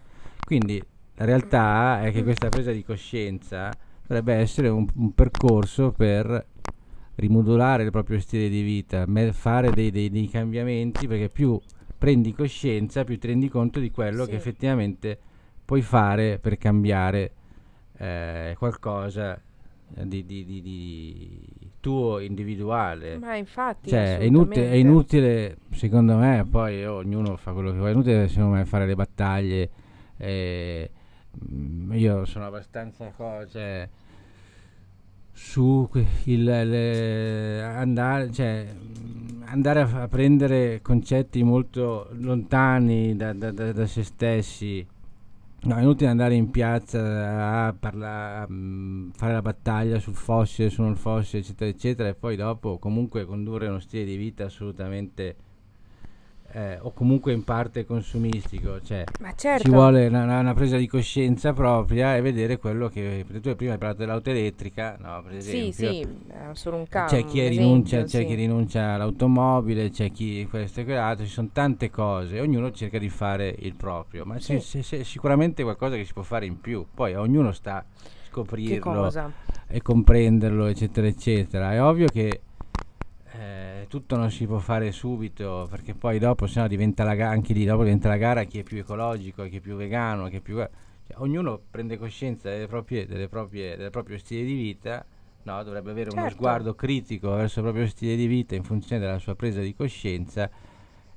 [0.45, 0.81] Quindi
[1.15, 3.69] la realtà è che questa presa di coscienza
[4.01, 6.45] dovrebbe essere un, un percorso per
[7.15, 11.59] rimodulare il proprio stile di vita, fare dei, dei- dei cambiamenti, perché più
[11.97, 14.31] prendi coscienza, più ti rendi conto di quello Sì.
[14.31, 15.17] che effettivamente
[15.63, 17.31] puoi fare per cambiare
[17.97, 19.39] eh, qualcosa
[19.95, 23.17] eh, di, di- di- di tuo individuale.
[23.19, 27.91] Ma infatti, Cioè, è inutile, è inutile, secondo me, poi ognuno fa quello che vuole,
[27.91, 29.69] è inutile secondo me fare le battaglie.
[30.17, 30.89] eh,
[31.51, 33.87] mm, io sono abbastanza co- cioè,
[35.33, 35.89] su
[36.25, 38.67] il, le- andare, cioè,
[39.45, 44.85] andare a, a prendere concetti molto lontani da, da- da- da se stessi.
[45.63, 50.69] No, è inutile andare in piazza a parla- a, mm, fare la battaglia sul fossile,
[50.71, 55.35] su non fossile, eccetera, eccetera, e poi dopo comunque condurre uno stile di vita assolutamente
[56.53, 59.03] eh, o comunque in parte consumistico, cioè
[59.35, 59.63] certo.
[59.63, 63.77] ci vuole una, una presa di coscienza propria e vedere quello che tu prima hai
[63.77, 65.71] parlato dell'auto elettrica, no, per esempio.
[65.71, 66.07] Sì, sì,
[66.53, 67.15] solo un caso.
[67.15, 68.25] C'è chi, un rinuncia, esempio, c'è sì.
[68.25, 73.09] chi rinuncia all'automobile, c'è chi questo e quell'altro, ci sono tante cose, ognuno cerca di
[73.09, 74.57] fare il proprio, ma Sì.
[74.57, 77.85] c'è, c'è- sicuramente qualcosa che si può fare in più, poi ognuno sta a
[78.29, 79.11] scoprirlo
[79.67, 81.73] e comprenderlo, eccetera, eccetera.
[81.73, 82.41] È ovvio che
[83.41, 87.31] eh, tutto non si può fare subito, perché poi dopo, se no, diventa la gara,
[87.31, 90.35] anche lì dopo diventa la gara chi è più ecologico, chi è più vegano, chi
[90.37, 90.57] è più...
[90.57, 90.69] cioè,
[91.15, 95.03] ognuno prende coscienza delle proprie, delle proprie, del proprio stile di vita,
[95.43, 95.63] no?
[95.63, 96.35] dovrebbe avere uno Certo.
[96.37, 100.49] sguardo critico verso il proprio stile di vita in funzione della sua presa di coscienza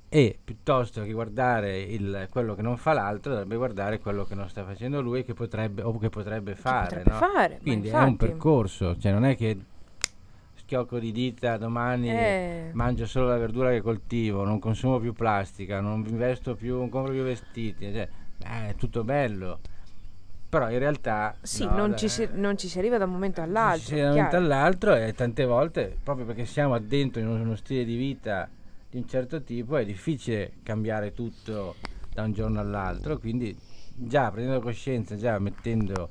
[0.09, 4.49] e piuttosto che guardare il- quello che non fa l'altro, dovrebbe guardare quello che non
[4.49, 6.87] sta facendo lui che potrebbe, o che potrebbe fare.
[6.87, 7.17] potrebbe no?
[7.17, 9.57] fare, Quindi è un percorso, cioè non è che
[10.65, 12.71] schiocco di dita domani Eh.
[12.73, 17.13] mangio solo la verdura che coltivo, non consumo più plastica, non investo più, non compro
[17.13, 18.09] più vestiti, cioè,
[18.45, 19.61] eh, è tutto bello.
[20.49, 23.13] Però in realtà Sì, no, non, da- ci si, non ci si arriva da un
[23.13, 23.87] momento ci all'altro.
[23.87, 27.57] si da un momento all'altro e tante volte, proprio perché siamo addentro in uno, uno
[27.57, 28.49] stile di vita
[28.91, 31.75] di un certo tipo, è difficile cambiare tutto
[32.13, 33.55] da un giorno all'altro, quindi
[33.97, 36.09] già prendendo coscienza, già mettendo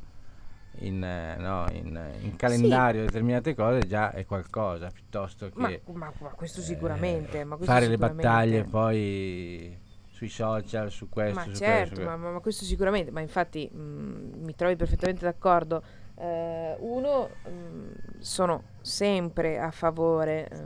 [0.80, 6.14] in, eh, no, in, in calendario determinate cose, già è qualcosa, piuttosto che Ma, ma-
[6.20, 7.44] ma questo eh, sicuramente.
[7.44, 8.24] ma questo fare le sicuramente.
[8.28, 9.78] battaglie poi
[10.10, 12.18] sui social, su questo, Ma su certo, questo.
[12.18, 15.84] ma, questo sicuramente, ma infatti mh, mi trovi perfettamente d'accordo.
[16.16, 20.58] Eh, uno, mh, sono sempre a favore eh,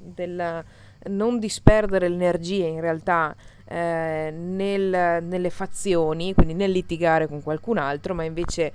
[0.00, 0.64] del
[1.04, 8.14] non disperdere l'energia in realtà eh, nel- nelle fazioni, quindi nel litigare con qualcun altro,
[8.14, 8.72] ma invece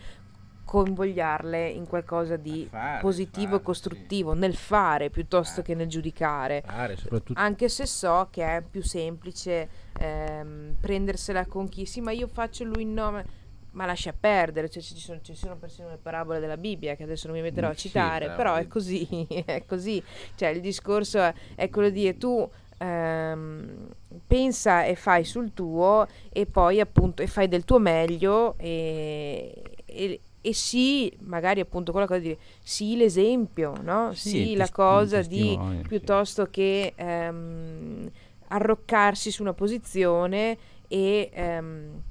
[0.67, 5.63] coinvogliarle in qualcosa di Fare, positivo fare, e costruttivo, nel fare piuttosto Fare.
[5.63, 6.62] che nel giudicare.
[6.65, 6.97] Fare,
[7.36, 12.65] Anche se so che è più semplice ehm, prendersela con chi sì, ma io faccio
[12.65, 13.23] lui no, ma,
[13.71, 14.69] ma lascia perdere.
[14.69, 17.69] Cioè, ci, sono, ci sono persino le parabole della Bibbia che adesso non mi metterò
[17.69, 20.03] a sì, citare, bravo, però è così, è così.
[20.36, 22.47] Cioè, il discorso è, è quello di dire tu.
[22.80, 23.88] ehm,
[24.27, 30.19] pensa e fai sul tuo e poi appunto e fai del tuo meglio e, e,
[30.47, 34.13] e sì magari appunto quella cosa di dire sì l'esempio no?
[34.13, 35.88] Sì, sì, la cosa di testimone, sì.
[35.88, 38.10] piuttosto che ehm,
[38.47, 40.57] arroccarsi su una posizione
[40.88, 42.01] e ehm,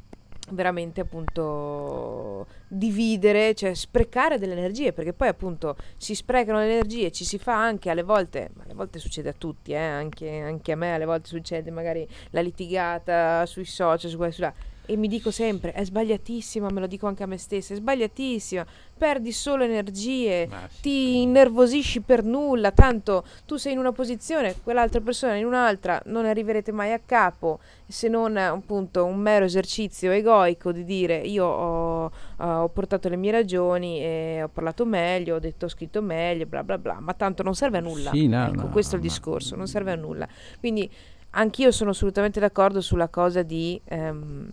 [0.51, 7.25] veramente appunto dividere, cioè sprecare delle energie, perché poi appunto si sprecano le energie, ci
[7.25, 10.77] si fa anche alle volte, ma alle volte succede a tutti, eh, anche, anche a
[10.77, 14.55] me alle volte succede magari la litigata sui social, su questo, su là.
[14.89, 18.65] E mi dico sempre, è sbagliatissima, me lo dico anche a me stessa, è sbagliatissima,
[18.97, 25.01] perdi solo energie, sì, ti innervosisci per nulla, tanto tu sei in una posizione, quell'altra
[25.01, 30.71] persona in un'altra, non arriverete mai a capo, se non appunto un mero esercizio egoico
[30.71, 35.65] di dire io ho, ho portato le mie ragioni e ho parlato meglio, ho detto
[35.65, 38.11] ho scritto meglio, bla bla bla, ma tanto non serve a nulla.
[38.13, 40.29] Sì, no, ecco, no, questo è il discorso, non serve a nulla.
[40.61, 40.89] Quindi
[41.37, 44.49] anch'io sono assolutamente d'accordo sulla cosa di ehm,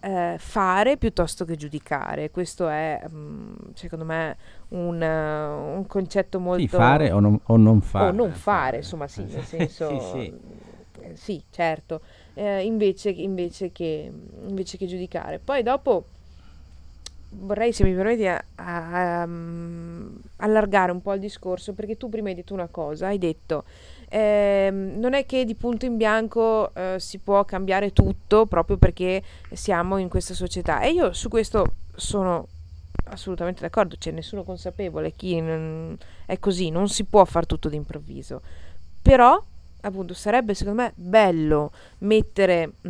[0.00, 2.30] eh, fare piuttosto che giudicare.
[2.30, 4.36] Questo è, mm, secondo me,
[4.68, 6.60] un, eh, un concetto molto...
[6.60, 8.08] Sì, fare o non, o non fare.
[8.08, 9.88] o non fare, insomma, sì, nel senso...
[9.88, 10.34] sì, sì.
[11.00, 12.00] eh, sì, certo,
[12.34, 14.12] eh, invece, invece, che,
[14.46, 15.38] invece che giudicare.
[15.38, 16.04] Poi dopo
[17.30, 22.28] vorrei, se mi permetti, a- a- um, allargare un po' il discorso, perché tu prima
[22.28, 23.64] hai detto una cosa, hai detto,
[24.08, 29.22] ehm, non è che di punto in bianco eh, si può cambiare tutto proprio perché
[29.52, 30.80] siamo in questa società.
[30.80, 32.46] E io su questo sono
[33.04, 38.42] assolutamente d'accordo, c'è nessuno consapevole, chi non- è così, non si può fare tutto d'improvviso.
[39.00, 39.42] Però,
[39.80, 42.88] appunto, sarebbe secondo me bello mettere mh,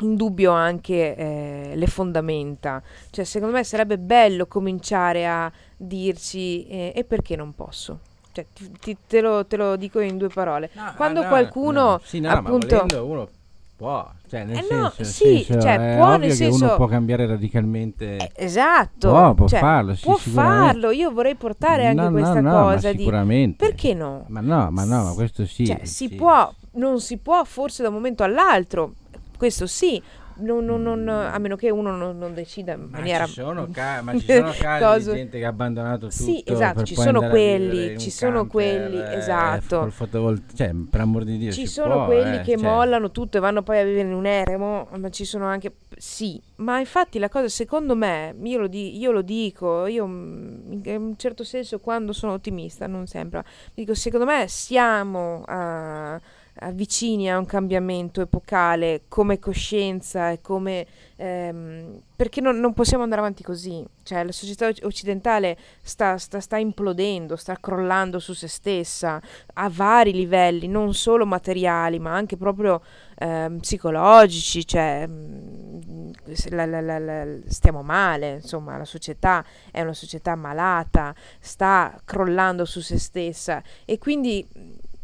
[0.00, 2.82] in dubbio anche eh, le fondamenta.
[3.10, 8.00] Cioè, secondo me sarebbe bello cominciare a dirci eh, e perché non posso?
[8.32, 10.70] Cioè, ti- ti- te, lo, te lo dico in due parole.
[10.74, 12.00] No, Quando no, qualcuno no.
[12.04, 13.28] Sì, no, appunto uno
[13.76, 16.86] può, cioè nel Eh no, senso, nel sì, senso, cioè, può nel senso- uno può
[16.86, 20.90] cambiare radicalmente Eh, esatto, Può, può cioè, farlo, sì, può farlo.
[20.90, 23.64] Io vorrei portare anche No, no, questa no, cosa di sicuramente.
[23.66, 24.24] perché no?
[24.28, 25.64] Ma no, ma no, ma questo sì.
[25.66, 26.14] Cioè, si sì.
[26.14, 28.92] può, non si può forse da un momento all'altro,
[29.38, 30.00] questo sì,
[30.40, 33.26] non- non- non- a meno che uno non, non decida in Ma maniera...
[33.26, 36.82] ci sono, ca- ma ci sono casi di gente che ha abbandonato tutto Sì, esatto,
[36.84, 39.78] ci sono quelli, ci sono quelli, eh, esatto.
[39.80, 42.62] col fotovol- cioè, per amor di Dio, Ci si sono può, quelli eh, che cioè,
[42.68, 45.72] mollano tutto e vanno poi a vivere in un eremo, ma ci sono anche...
[45.96, 50.72] Sì, ma infatti la cosa secondo me, io lo, di- io lo dico, io mm,
[50.84, 53.44] in un certo senso quando sono ottimista, non sempre,
[53.74, 56.18] dico secondo me siamo a,
[56.60, 60.86] avvicini a un cambiamento epocale come coscienza e come...
[61.16, 66.58] Ehm, perché non, non, possiamo andare avanti così, cioè la società occidentale sta, sta, sta,
[66.58, 69.20] implodendo, sta crollando su se stessa
[69.54, 72.82] a vari livelli, non solo materiali ma anche proprio
[73.18, 76.10] ehm, psicologici, cioè mm,
[76.50, 82.80] la, la, la, stiamo male, insomma la società è una società malata, sta crollando su
[82.80, 83.62] se stessa.
[83.86, 84.46] E quindi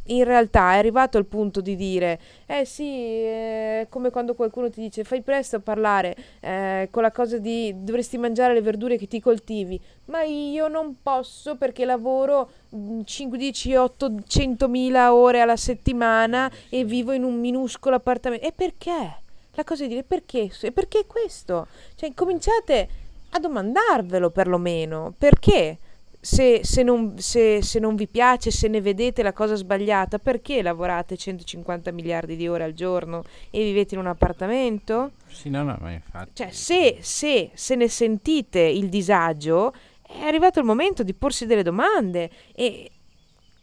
[0.07, 4.81] in realtà è arrivato al punto di dire, eh sì, eh, come quando qualcuno ti
[4.81, 9.07] dice fai presto a parlare eh, con la cosa di dovresti mangiare le verdure che
[9.07, 12.51] ti coltivi, ma io non posso perché lavoro
[13.05, 18.47] 5, 10, 800 mila ore alla settimana e vivo in un minuscolo appartamento.
[18.47, 19.23] E perché?
[19.53, 20.51] La cosa è dire perché?
[20.61, 21.67] E perché questo?
[21.95, 22.89] Cioè, cominciate
[23.31, 25.79] a domandarvelo perlomeno, perché?
[26.27, 30.61] Se, se, non, se, se, non, vi piace, se ne vedete la cosa sbagliata, perché
[30.61, 35.13] lavorate 150 miliardi di ore al giorno e vivete in un appartamento?
[35.29, 36.31] Sì, no, no, ma infatti.
[36.35, 39.73] Cioè, se, se, se ne sentite il disagio,
[40.03, 42.91] è arrivato il momento di porsi delle domande e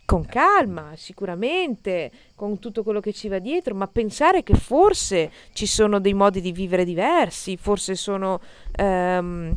[0.05, 5.65] con calma, sicuramente, con tutto quello che ci va dietro, ma pensare che forse ci
[5.65, 8.39] sono dei modi di vivere diversi, forse sono...
[8.79, 9.53] Um,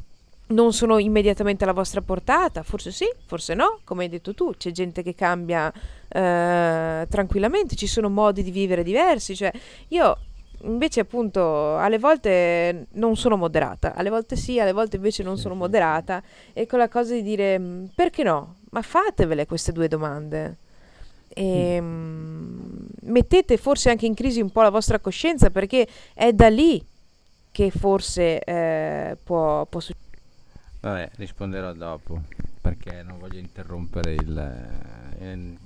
[0.49, 4.71] non sono immediatamente alla vostra portata, forse sì, forse no, come hai detto tu, c'è
[4.71, 5.73] gente che cambia
[6.09, 9.51] eh, tranquillamente, ci sono modi di vivere diversi, cioè
[9.89, 10.19] io
[10.63, 15.55] invece appunto alle volte non sono moderata, alle volte sì, alle volte invece non sono
[15.55, 16.23] moderata.
[16.53, 20.57] E con la cosa di dire mm, perché no, ma fatevele queste due domande.
[21.29, 22.77] E, mm.
[23.03, 26.83] mettete forse anche in crisi un po' la vostra coscienza perché è da lì
[27.53, 30.06] che forse eh, può, può succedere
[30.87, 32.23] Vabbè, risponderò dopo
[32.61, 34.39] perché non voglio interrompere il,
[35.19, 35.59] eh, il,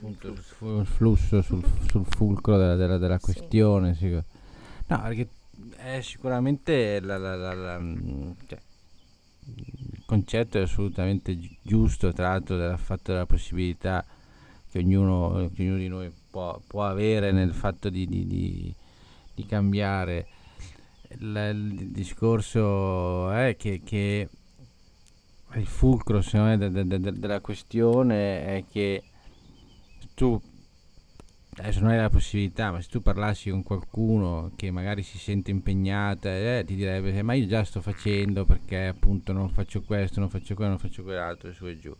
[0.00, 3.94] il flusso sul, sul fulcro della, della, della questione.
[3.94, 4.08] Sì.
[4.08, 5.28] No, perché
[5.76, 8.58] è sicuramente la, la, la, mm, cioè,
[9.54, 14.04] il concetto è assolutamente giusto, tra l'altro, del fatto della possibilità
[14.68, 18.74] che ognuno, che ognuno di noi può, può, avere nel fatto di, di, di,
[19.32, 20.26] di cambiare
[21.18, 24.28] il, il discorso è che, che,
[25.54, 29.02] il fulcro me, de, de, de, della questione è che
[30.14, 30.40] tu
[31.56, 35.50] adesso non hai la possibilità, ma se tu parlassi con qualcuno che magari si sente
[35.50, 40.28] impegnata, eh, ti direbbe: Ma io già sto facendo perché appunto non faccio questo, non
[40.28, 41.94] faccio quello, non faccio quell'altro, e su e giù.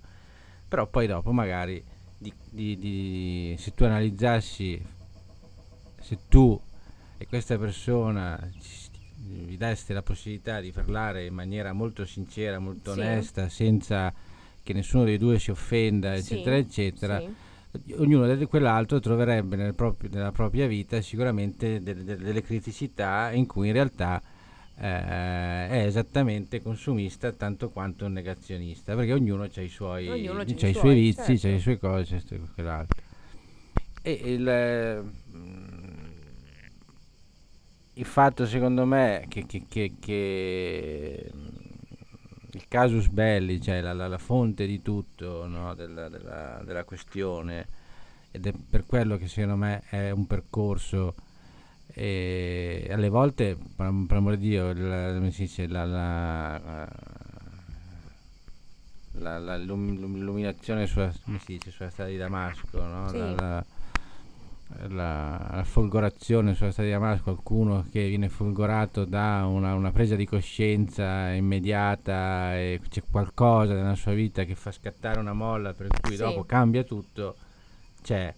[0.67, 1.83] Però poi dopo, magari,
[2.19, 4.85] di, di, di, se tu analizzassi,
[6.01, 6.61] se tu
[7.17, 8.51] e questa persona
[9.27, 13.01] vi deste la possibilità di parlare in maniera molto sincera, molto sì.
[13.01, 14.13] onesta, senza
[14.63, 16.63] che nessuno dei due si offenda, eccetera, sì.
[16.63, 17.95] eccetera, sì.
[17.97, 23.69] ognuno di quell'altro troverebbe nel proprio, nella propria vita sicuramente delle, delle criticità in cui
[23.69, 24.23] in realtà
[24.77, 30.57] eh, è esattamente consumista tanto quanto un negazionista, perché ognuno ha i suoi, c'ha i
[30.57, 31.47] suoi, suoi vizi, certo.
[31.47, 33.03] ha le sue cose, c'è quell'altro.
[34.03, 35.13] E il
[37.95, 41.31] il fatto secondo me che, che, che, che
[42.53, 47.67] il casus belli, cioè la, la, la fonte di tutto no, della, della, della, questione,
[48.31, 51.15] ed è per quello che secondo me è un percorso
[51.93, 56.93] e alle volte, per, per amore di Dio, si dice, la,
[59.57, 61.13] l'illuminazione sulla,
[61.47, 63.09] dice, sulla strada di Damasco, no?
[63.09, 63.74] Sì.
[64.89, 70.17] La, la, folgorazione sulla strada di Damasco, qualcuno che viene folgorato da una, una, presa
[70.17, 75.89] di coscienza immediata e c'è qualcosa nella sua vita che fa scattare una molla per
[76.01, 76.23] cui sì.
[76.23, 77.37] dopo cambia tutto,
[78.03, 78.35] c'è.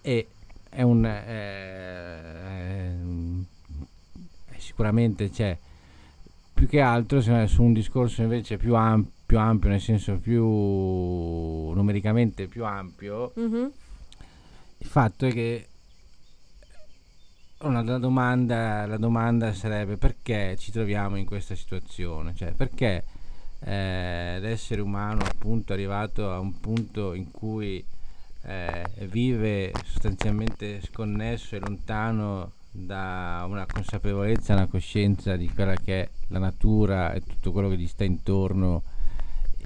[0.00, 0.26] E
[0.68, 1.04] è un...
[1.04, 2.96] È,
[4.46, 5.56] è, sicuramente c'è.
[6.54, 12.46] Più che altro su un discorso invece più, amp, più ampio, nel senso più numericamente
[12.46, 13.66] più ampio, mm-hmm
[14.82, 15.68] il fatto è che
[17.60, 23.04] una, la, domanda, la, domanda, sarebbe perché ci troviamo in questa situazione, cioè perché
[23.60, 27.84] eh, l'essere umano appunto è arrivato a un punto in cui
[28.42, 36.08] eh, vive sostanzialmente sconnesso e lontano da una consapevolezza, una coscienza di quella che è
[36.28, 38.82] la natura e tutto quello che gli sta intorno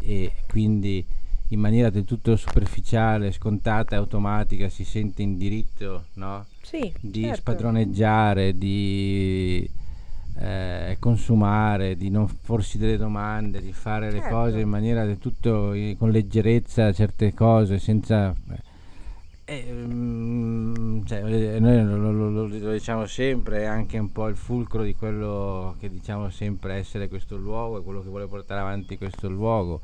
[0.03, 1.05] e quindi
[1.49, 6.45] in maniera del tutto superficiale, scontata e automatica si sente in diritto no?
[6.63, 7.37] sì, di certo.
[7.37, 9.69] spadroneggiare, di
[10.39, 14.25] eh, consumare, di non porsi delle domande, di fare certo.
[14.27, 18.31] le cose in maniera del tutto eh, con leggerezza certe cose senza...
[18.51, 18.65] Eh,
[19.49, 21.21] Eh, mm, cioè,
[21.61, 25.77] noi lo, lo- lo- lo diciamo sempre, è anche un po' il fulcro di quello
[25.79, 29.81] che diciamo sempre essere questo luogo e quello che vuole portare avanti questo luogo.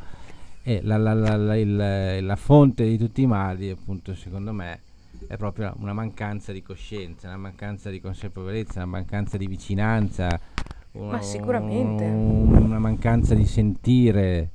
[0.64, 4.80] E la, la- la- la- il- la fonte di tutti i mali, appunto, secondo me,
[5.26, 10.38] è proprio una mancanza di coscienza, una mancanza di consapevolezza, una mancanza di vicinanza,
[10.92, 12.04] una, Ma sicuramente.
[12.04, 14.50] una mancanza di sentire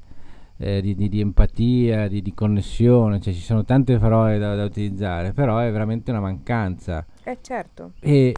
[0.60, 4.64] eh, di, di- di empatia, di, di connessione, cioè ci sono tante parole da, da
[4.64, 7.06] utilizzare, però è veramente una mancanza.
[7.24, 7.92] Eh certo.
[8.00, 8.34] E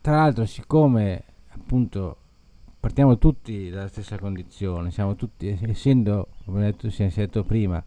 [0.00, 2.16] tra l'altro, siccome appunto
[2.86, 7.82] partiamo tutti dalla stessa condizione, siamo tutti, es- essendo, come detto, si è detto prima,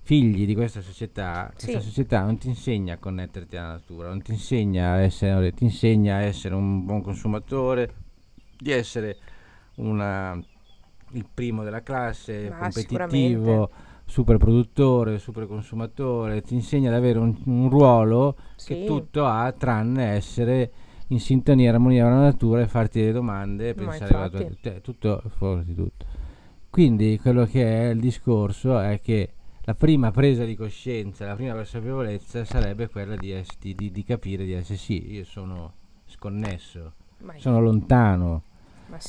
[0.00, 1.66] figli di questa società, Sì.
[1.70, 5.62] questa società non ti insegna a connetterti alla natura, non ti insegna a essere, ti
[5.62, 7.94] insegna a essere un buon consumatore,
[8.58, 9.18] di essere
[9.76, 10.36] una-
[11.12, 13.70] il primo della classe, Ma competitivo,
[14.04, 18.84] super produttore, super consumatore, ti insegna ad avere un, un ruolo che Sì.
[18.84, 20.72] tutto ha tranne essere
[21.10, 24.28] in sintonia e armonia con la natura e farti delle domande e Ma pensare alla
[24.28, 26.06] tua cioè, tutto fuori di tutto.
[26.70, 29.32] Quindi quello che è il discorso è che
[29.62, 34.44] la prima presa di coscienza, la prima consapevolezza sarebbe quella di, di- di- di capire
[34.44, 35.74] di essere sì, io sono
[36.06, 36.92] sconnesso,
[37.36, 38.42] sono lontano,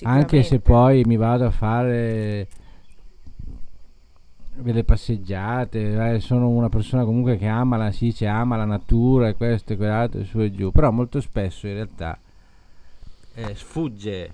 [0.04, 2.48] anche se poi mi vado a fare
[4.54, 9.30] delle passeggiate, eh, sono una persona comunque che ama la, si dice, ama la natura
[9.30, 12.18] e questo e quell'altro su e giù, però molto spesso in realtà
[13.36, 14.34] eh, sfugge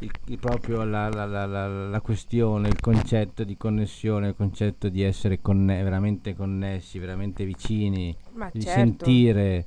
[0.00, 4.88] il, il proprio la, la- la- la- la questione, il concetto di connessione, il concetto
[4.88, 8.78] di essere conne- veramente connessi, veramente vicini, Ma di certo.
[8.78, 9.66] sentire,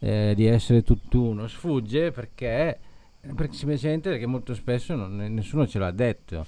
[0.00, 2.78] eh, di essere tutt'uno, sfugge perché,
[3.34, 6.44] perché semplicemente perché molto spesso non- nessuno ce l'ha detto,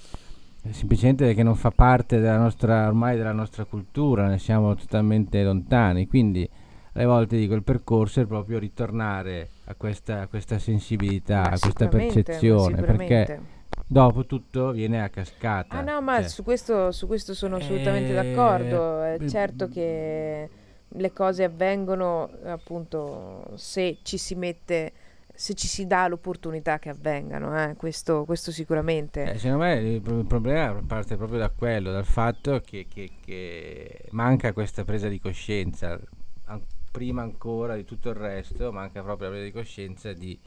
[0.71, 6.07] semplicemente perché non fa parte della nostra, ormai della nostra cultura, ne siamo totalmente lontani,
[6.07, 6.49] quindi
[6.93, 11.87] alle volte dico il percorso è proprio ritornare a questa, a questa sensibilità, a questa
[11.87, 13.39] percezione, perché
[13.87, 15.77] dopo tutto viene a cascata.
[15.77, 19.01] Ah no, ma cioè, su questo, su questo sono assolutamente Eh, d'accordo.
[19.01, 20.49] È beh, certo che
[20.87, 24.91] le cose avvengono appunto se ci si mette,
[25.35, 29.23] se ci si dà l'opportunità che avvengano, eh, Questo, questo sicuramente.
[29.23, 33.11] Eh, secondo me il, pro- il problema parte proprio da quello, dal fatto che, che-
[33.23, 35.99] che manca questa presa di coscienza,
[36.45, 36.61] An-
[36.91, 40.39] prima ancora di tutto il resto, manca proprio la presa di coscienza di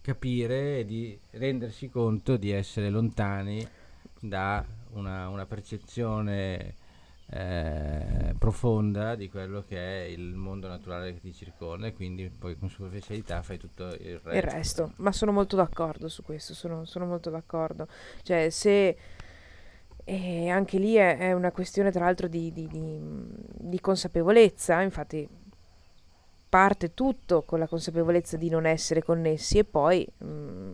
[0.00, 3.66] capire e di rendersi conto di essere lontani
[4.18, 6.74] da una, una percezione
[7.32, 12.58] eh, profonda di quello che è il mondo naturale che ti circonda e quindi poi
[12.58, 14.30] con superficialità fai tutto il resto.
[14.30, 14.92] il resto.
[14.96, 17.86] Ma sono molto d'accordo su questo, sono, sono molto d'accordo.
[18.22, 18.96] Cioè, se
[20.04, 24.80] e anche lì è, è una questione, tra l'altro, di, di- di- di consapevolezza.
[24.80, 25.28] Infatti,
[26.48, 30.72] parte tutto con la consapevolezza di non essere connessi, e poi mm,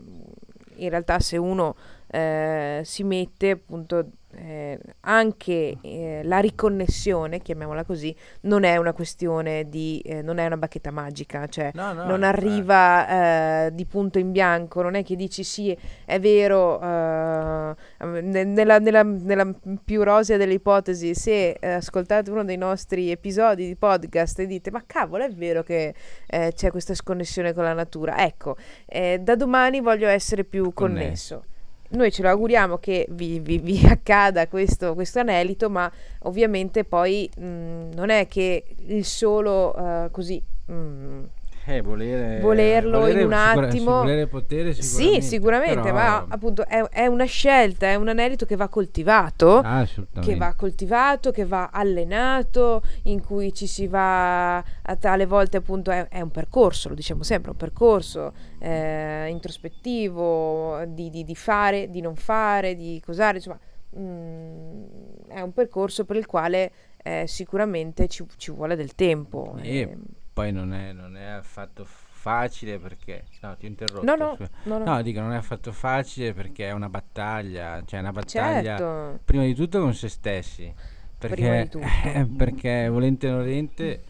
[0.77, 1.77] in realtà, se uno
[2.07, 9.69] eh, si mette appunto eh, anche eh, la riconnessione, chiamiamola così, non è una questione
[9.69, 12.25] di, eh, non è una bacchetta magica, cioè No, no, non infatti.
[12.47, 17.75] arriva eh, di punto in bianco, non è che dici sì, è vero, eh,
[18.21, 19.53] ne- nella, nella- nella
[19.85, 24.71] più rosea delle ipotesi, se eh, ascoltate uno dei nostri episodi di podcast e dite
[24.71, 25.95] ma cavolo è vero che
[26.27, 28.57] eh, c'è questa sconnessione con la natura, ecco,
[28.87, 31.45] eh, da domani voglio essere più connesso.
[31.91, 37.29] Noi ce lo auguriamo che vi, vi- vi accada questo, questo anelito, ma ovviamente poi
[37.37, 41.23] mh, non è che il solo eh, così mh,
[41.69, 43.91] Eh, volere, Volerlo volere in un sicura- attimo.
[43.91, 45.23] sì, volere potere Sì, sicuramente.
[45.23, 49.85] sicuramente, però- ma appunto è, è una scelta, è un anelito che va coltivato, Ah,
[50.21, 55.91] che va coltivato, che va allenato, in cui ci si va a tale volte appunto
[55.91, 61.91] è, è un percorso, lo diciamo sempre, un percorso eh, introspettivo di, di- di fare,
[61.91, 63.59] di non fare, di cosare, insomma,
[63.99, 64.85] mm,
[65.29, 66.71] è un percorso per il quale
[67.03, 69.57] eh, sicuramente ci, ci vuole del tempo.
[69.61, 69.97] E eh.
[70.37, 73.25] Poi non è, non è affatto facile perché...
[73.41, 74.05] No, ti ho interrotto.
[74.05, 74.85] No, no, no, no.
[74.85, 79.21] No, dico, non è affatto facile perché è una battaglia, cioè una battaglia certo.
[79.25, 80.71] prima di tutto con se stessi.
[81.17, 81.71] Perché,
[82.05, 84.03] eh, perché volente o nolente,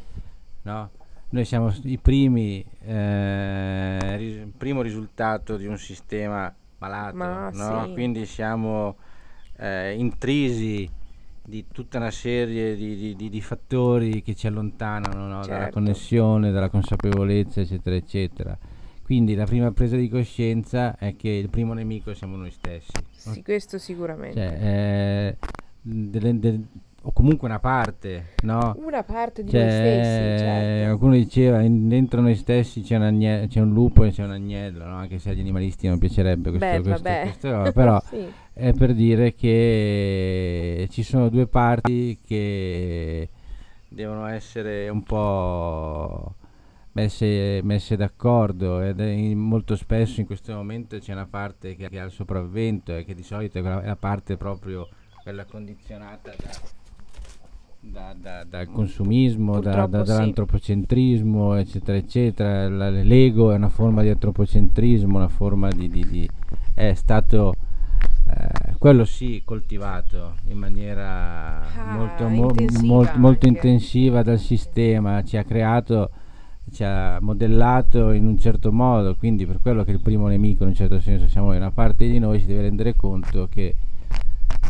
[0.63, 0.91] no,
[1.29, 7.85] noi siamo i primi, eh, ris- il primo risultato di un sistema malato, Ma no?
[7.85, 7.93] sì.
[7.93, 8.97] quindi siamo
[9.59, 10.91] eh, intrisi
[11.47, 15.41] di tutta una serie di, di- di- fattori che ci allontanano no?
[15.43, 15.73] dalla Certo.
[15.75, 18.59] connessione, dalla consapevolezza, eccetera, eccetera.
[19.03, 22.91] Quindi la prima presa di coscienza è che il primo nemico siamo noi stessi.
[23.13, 24.35] Sì, questo sicuramente.
[24.41, 25.37] Cioè, eh,
[25.81, 26.67] delle- del-
[27.07, 28.75] o comunque una parte, no?
[28.79, 30.85] Una parte di cioè, noi stessi, certo.
[30.87, 34.33] Qualcuno diceva, in, dentro noi stessi c'è un, agne- c'è un, lupo e c'è un
[34.33, 34.97] agnello, no?
[34.97, 38.27] anche se agli animalisti non piacerebbe questo, Beh, questo, questo cosa, però sì.
[38.53, 43.29] è per dire che ci sono due parti che
[43.89, 46.35] devono essere un po'
[46.91, 52.01] messe, messe d'accordo ed è molto spesso in questo momento c'è una parte che, che
[52.01, 54.89] ha il sopravvento e che di solito è la, è la parte proprio
[55.23, 56.76] quella condizionata da
[57.91, 62.69] da, da, dal consumismo, da, dall'antropocentrismo, eccetera, eccetera.
[62.69, 65.89] La, l'ego è una forma di antropocentrismo, una forma di...
[65.89, 66.31] di, di
[66.75, 67.55] è stato...
[68.29, 75.37] Eh, quello sì coltivato in maniera ah, molto, mo, molto, molto intensiva dal sistema, ci
[75.37, 76.11] ha creato,
[76.73, 80.71] ci ha modellato in un certo modo, quindi per quello che il primo nemico in
[80.71, 83.77] un certo senso siamo noi, una parte di noi si deve rendere conto che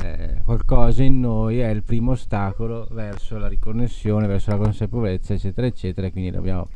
[0.03, 5.67] eh, qualcosa in noi è il primo ostacolo verso la riconnessione, verso la consapevolezza, eccetera,
[5.67, 6.69] eccetera, e quindi dobbiamo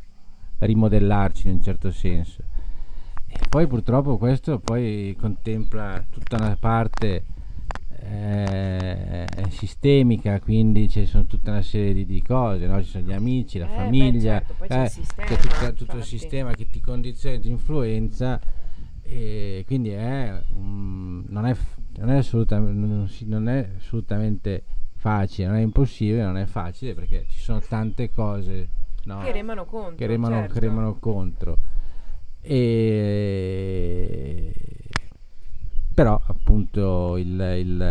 [0.59, 2.43] rimodellarci in un certo senso.
[3.27, 7.23] E poi purtroppo questo poi contempla tutta una parte
[8.03, 12.81] eh, sistemica, quindi ci sono tutta una serie di, di cose, no?
[12.83, 15.97] ci sono gli amici, la eh, famiglia, beh, certo, c'è, eh, sistema, c'è tutta, tutto
[15.97, 18.39] il sistema che ti condiziona, ti influenza
[19.03, 21.55] e quindi è un, non è
[21.97, 24.63] non è, non, non è assolutamente
[24.95, 28.67] facile, non è impossibile, non è facile perché ci sono tante cose
[29.05, 29.95] no, che remano contro.
[29.95, 30.53] Che remano, certo.
[30.53, 31.57] che remano contro.
[32.41, 33.33] E
[35.93, 37.81] però appunto il, il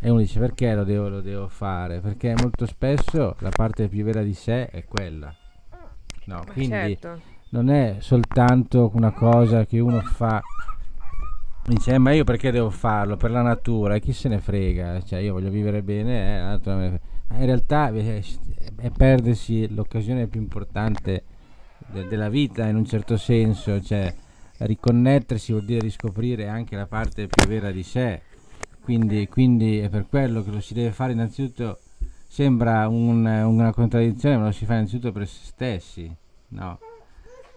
[0.00, 4.02] e uno dice perché lo devo, lo devo, fare perché molto spesso la parte più
[4.02, 5.32] vera di sé è quella
[6.24, 7.20] no, quindi certo.
[7.50, 10.42] non è soltanto una cosa che uno fa
[11.64, 13.16] Dice, eh, ma io perché devo farlo?
[13.16, 15.00] Per la natura, chi se ne frega?
[15.02, 18.20] Cioè, io voglio vivere bene, eh, ma in realtà è,
[18.76, 21.22] è perdersi l'occasione più importante
[21.86, 24.12] de- della vita in un certo senso, cioè
[24.58, 28.20] riconnettersi vuol dire riscoprire anche la parte più vera di sé,
[28.82, 31.78] quindi, quindi è per quello che lo si deve fare innanzitutto,
[32.26, 36.12] sembra un, una contraddizione, ma lo si fa innanzitutto per se stessi,
[36.48, 36.78] no?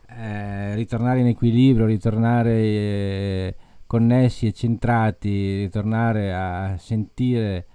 [0.07, 2.51] Eh, ritornare in equilibrio, ritornare...
[2.51, 3.55] Eh,
[3.88, 7.67] connessi e centrati, ritornare a sentire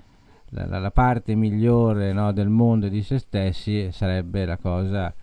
[0.50, 5.14] la, la, la parte migliore no, del mondo e di se stessi sarebbe la cosa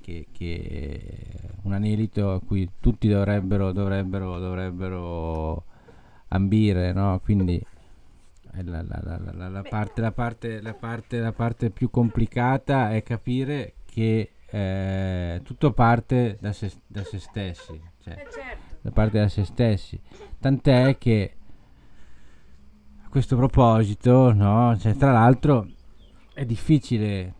[0.00, 1.00] che, che
[1.62, 5.64] un anelito a cui tutti dovrebbero, dovrebbero, dovrebbero
[6.28, 7.20] ambire, no?
[7.22, 7.62] quindi
[8.62, 15.40] la, la, parte, la, parte, la, parte, la parte più complicata è capire che eh,
[15.44, 17.80] tutto parte da se, da se stessi.
[18.00, 20.00] Cioè, eh certo da parte da se stessi.
[20.38, 21.34] Tant'è che
[23.04, 25.68] a questo proposito, no, cioè, tra l'altro
[26.32, 27.34] è difficile,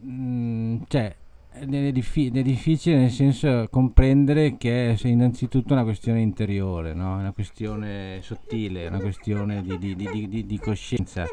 [0.00, 1.16] mh, mm, cioè,
[1.58, 7.16] è, diffi- è, difficile nel senso comprendere che è innanzitutto una questione interiore, no?
[7.16, 9.94] una questione sottile, una questione di, di,
[10.28, 11.24] di, di coscienza.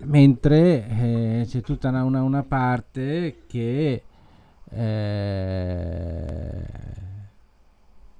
[0.00, 4.02] Mentre eh, c'è tutta una, una, una parte che
[4.70, 6.64] eh,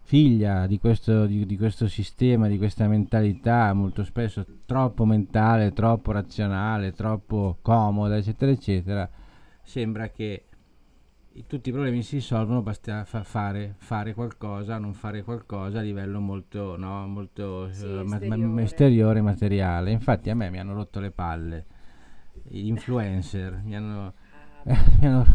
[0.09, 6.13] figlia di questo, di, di questo, sistema, di questa mentalità molto spesso troppo mentale, troppo
[6.13, 9.11] razionale, troppo comoda, eccetera, eccetera,
[9.63, 10.45] sembra che
[11.47, 16.21] tutti i problemi si risolvono basta fa fare, fare, qualcosa, non fare qualcosa a livello
[16.21, 19.91] molto, no, molto sì, uh, ma, ma, esteriore, materiale.
[19.91, 21.67] Infatti a me mi hanno rotto le palle,
[22.45, 24.15] gli influencer, mi hanno...
[24.65, 24.85] Ah.
[25.01, 25.27] mi hanno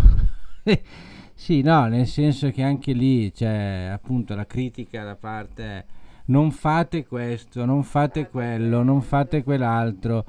[1.43, 5.85] Sì, no, nel senso che anche lì c'è appunto la critica da parte
[6.27, 10.23] non fate questo, non fate quello, non fate quell'altro.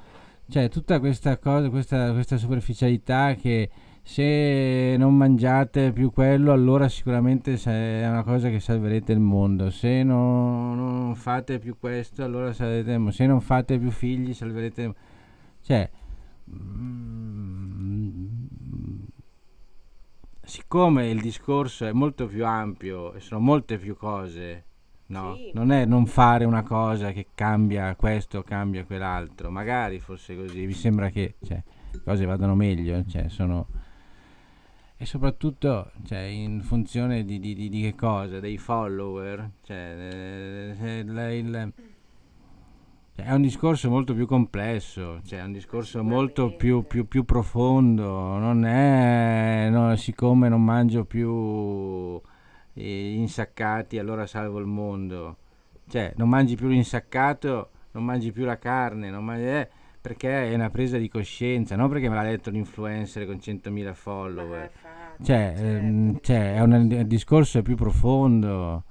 [0.49, 3.71] Cioè, tutta questa cosa, questa, questa superficialità che
[4.03, 9.71] se non mangiate più quello, allora sicuramente è una cosa che salverete il mondo.
[9.71, 13.13] Se non, non fate più questo, allora salverete il mondo.
[13.13, 15.03] Se non fate più figli, salverete il mondo.
[15.63, 15.89] Cioè,
[16.51, 17.44] mm,
[20.55, 24.65] siccome il discorso è molto più ampio e sono molte più cose,
[25.07, 25.35] no?
[25.35, 25.51] Sì.
[25.53, 29.51] Non è non fare una cosa che cambia questo, cambia quell'altro.
[29.51, 33.67] Magari fosse così, mi sembra che cioè, le cose vadano meglio, cioè, sono...
[34.97, 38.39] E soprattutto cioè, in funzione di, di, di, di, che cosa?
[38.39, 39.51] Dei follower?
[39.61, 41.73] Cioè, eh, il, il
[43.17, 47.25] cioè, è un discorso molto più complesso, cioè è un discorso molto più, più, più
[47.25, 52.21] profondo, non è no, siccome non mangio più
[52.73, 55.37] eh, insaccati allora salvo il mondo,
[55.89, 59.69] cioè non mangi più l'insaccato, non mangi più la carne, mangi, eh,
[60.01, 64.71] perché è una presa di coscienza, non perché me l'ha detto l'influencer con 100.000 follower.
[65.23, 68.83] Cioè, ehm, cioè, è un, il discorso più profondo,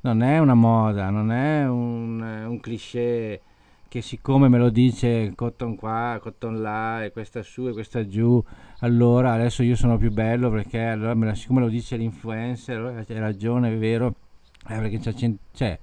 [0.00, 3.40] non è una moda, non è un, un cliché
[3.88, 8.42] che siccome me lo dice cotton qua, cotton là, e questa su e questa giù,
[8.80, 12.98] allora adesso io sono più bello perché allora me la, siccome lo dice l'influencer, allora
[12.98, 14.14] hai ragione, è vero,
[14.68, 15.14] eh, perché c'è,
[15.52, 15.78] c'è,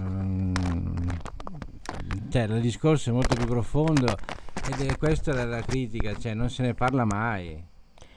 [0.00, 0.54] mm,
[2.28, 4.16] cioè, il discorso è molto più profondo
[4.68, 7.70] ed è questa la, la critica, cioè non se ne parla mai.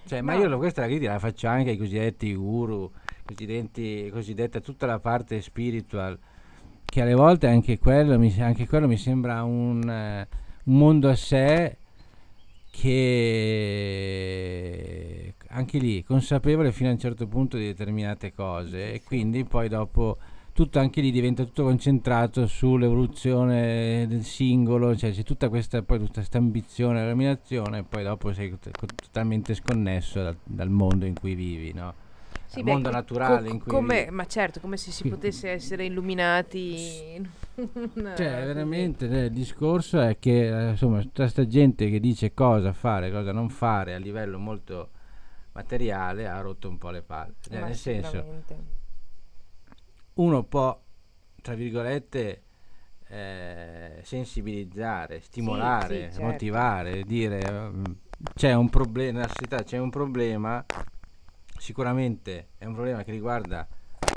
[0.07, 0.26] Cioè, no.
[0.26, 2.91] Ma io questa la critica la faccio anche ai cosiddetti guru,
[3.23, 6.17] cosiddetti, cosiddetta tutta la parte spiritual
[6.86, 10.26] che alle volte anche quello mi, anche quello mi sembra un, uh,
[10.70, 11.78] un mondo a sé
[12.70, 13.26] che
[15.48, 20.18] anche lì consapevole fino a un certo punto di determinate cose e quindi poi dopo
[20.56, 26.14] tutto anche lì diventa tutto concentrato sull'evoluzione del singolo, cioè c'è tutta questa, poi tutta
[26.14, 28.58] questa ambizione, e poi dopo sei
[28.96, 31.94] totalmente sconnesso dal, dal mondo in cui vivi, no?
[32.56, 35.86] Sì, beh, mondo naturale co- in cui come, ma certo come se si potesse essere
[35.86, 42.34] illuminati cioè veramente eh, il discorso è che eh, insomma tutta questa gente che dice
[42.34, 44.91] cosa fare cosa non fare a livello molto
[45.53, 47.36] materiale ha rotto un po' le palle.
[47.39, 48.26] Cioè, nel senso
[50.16, 50.82] uno può
[51.41, 52.43] tra virgolette
[53.08, 56.22] eh, sensibilizzare stimolare sì, sì, certo.
[56.24, 57.84] motivare dire mm,
[58.34, 60.66] c'è un problema nella società c'è un problema
[61.66, 63.68] sicuramente è un problema che riguarda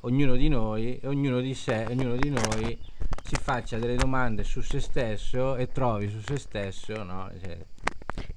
[0.03, 2.79] ognuno di noi e ognuno di sé, ognuno di noi
[3.23, 7.31] si faccia delle domande su se stesso e trovi su se stesso, no?
[7.43, 7.59] Cioè,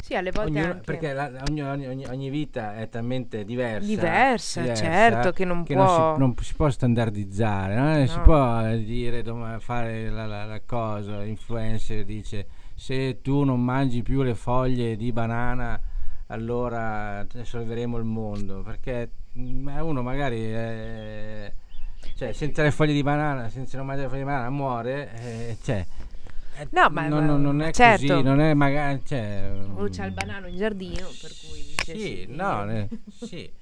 [0.02, 0.80] sì, alle volte ognuno.
[0.86, 3.86] Perché la, ogni, ogni, ogni, vita è talmente diversa.
[3.86, 5.84] Diversa, diversa certo, che non che può...
[5.84, 7.98] Non si, non si, può standardizzare, no?
[7.98, 8.08] No.
[8.08, 9.24] si può dire,
[9.60, 15.12] fare la, la, la cosa, l'influencer dice se tu non mangi più le foglie di
[15.12, 15.80] banana
[16.32, 21.52] allora risolveremo il mondo perché mm, uno magari è,
[22.16, 25.58] cioè, senza le foglie di banana senza non mangiare le foglie di banana muore eh,
[25.62, 25.86] cioè,
[26.70, 28.08] no, ma, non, ma, non è certo.
[28.08, 32.00] così non è magari cioè, o c'ha il banano in giardino per cui dice sì,
[32.00, 32.88] sì no ne,
[33.22, 33.60] sì.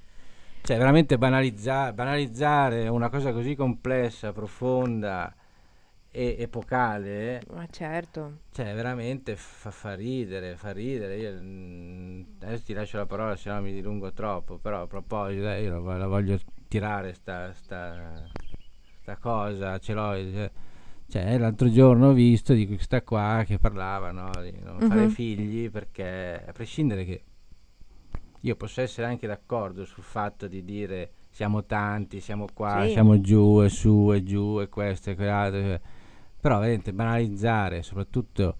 [0.62, 5.34] Cioè veramente banalizza- banalizzare una cosa così complessa profonda
[6.12, 12.64] e epocale ma certo cioè veramente fa, fa ridere fa ridere io mh, mm, adesso
[12.64, 15.98] ti lascio la parola se no mi dilungo troppo però a proposito eh, io la,
[15.98, 18.24] la, voglio tirare sta, sta,
[19.02, 20.52] sta cosa ce l'ho cioè,
[21.10, 24.88] cioè, l'altro giorno ho visto di questa qua che parlava no, di non uh-huh.
[24.88, 25.10] fare mhm.
[25.10, 27.24] figli perché a prescindere che
[28.42, 32.92] io posso essere anche d'accordo sul fatto di dire siamo tanti, siamo qua, sì.
[32.92, 35.82] siamo giù e su e giù e questo e quell'altro cioè,
[36.40, 38.56] però vedete banalizzare soprattutto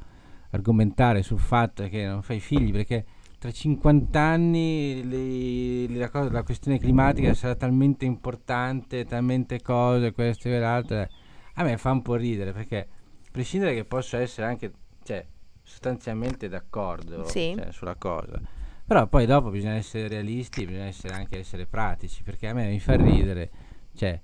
[0.52, 3.06] argomentare sul fatto che non fai figli perché
[3.38, 10.50] tra 50 anni le, la, cosa, la, questione climatica sarà talmente importante talmente cose questo
[10.50, 11.08] e l'altro
[11.54, 14.72] a me fa un po' ridere perché a prescindere che posso essere anche
[15.04, 15.26] cioè,
[15.64, 17.54] sostanzialmente d'accordo sì.
[17.56, 18.42] cioè, sulla cosa
[18.86, 22.80] però poi dopo bisogna essere realisti bisogna essere anche essere pratici perché a me mi
[22.80, 23.50] fa ridere
[23.94, 24.20] cioè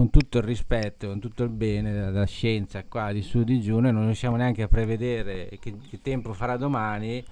[0.00, 3.80] con tutto il rispetto, con tutto il bene della, scienza qua di su di giù,
[3.80, 7.22] noi non riusciamo neanche a prevedere che, che tempo farà domani,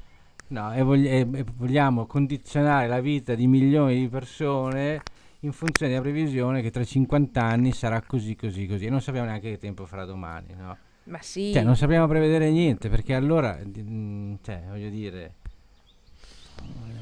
[0.49, 5.01] no, e, vogli- e, vogliamo condizionare la vita di milioni di persone
[5.41, 9.27] in funzione della previsione che tra 50 anni sarà così, così, così, e non sappiamo
[9.27, 10.77] neanche che tempo farà domani, no?
[11.05, 11.53] Ma sì.
[11.55, 15.33] Cioè, non sappiamo prevedere niente, perché allora, mm, cioè, voglio dire,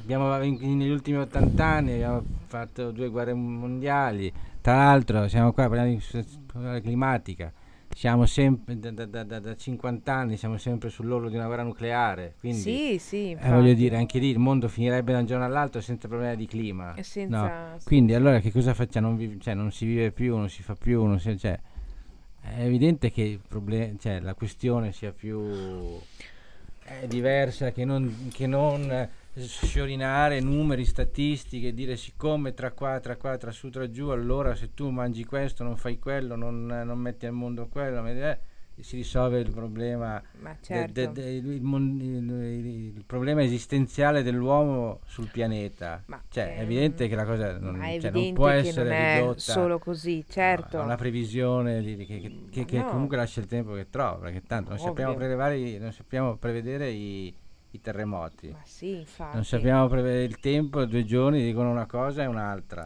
[0.01, 4.33] abbiamo, negli ultimi 80 anni abbiamo fatto due guerre mondiali,
[4.67, 7.53] tra l'altro siamo qua parliamo di situazione climatica,
[7.89, 12.35] siamo sempre da, da, da, da, 50 anni siamo sempre sull'orlo di una guerra nucleare,
[12.41, 15.81] quindi sì, sì, eh, voglio dire anche lì il mondo finirebbe da un giorno all'altro
[15.81, 16.97] senza problemi di clima.
[17.01, 17.79] Senza, no?
[17.85, 19.07] Quindi allora che cosa facciamo?
[19.07, 21.57] Non, vi, cioè, non, si vive più, non si fa più, non si, cioè,
[22.41, 25.49] è evidente che problem- cioè, la questione sia più
[26.87, 33.37] è diversa che non, che non sciorinare numeri, statistiche, dire siccome tra qua, tra qua,
[33.37, 37.27] tra su, tra giù, allora se tu mangi questo, non fai quello, non, non metti
[37.27, 38.39] al mondo quello, eh,
[38.83, 40.23] si risolve il problema,
[40.61, 40.93] certo.
[40.93, 42.67] de, de, de, il, il,
[42.97, 46.03] il, problema esistenziale dell'uomo sul pianeta.
[46.07, 49.79] Ma cioè, è evidente che la cosa non, cioè, non può essere non ridotta solo
[49.79, 50.79] così, certo.
[50.79, 52.91] a una previsione di, che, che, che, che no.
[52.91, 57.35] comunque lascia il tempo che trova, perché tanto non sappiamo, non sappiamo prevedere i
[57.77, 58.49] i terremoti.
[58.51, 59.07] Ma sì.
[59.33, 62.85] Non sappiamo prevedere il tempo, due giorni dicono una cosa e un'altra.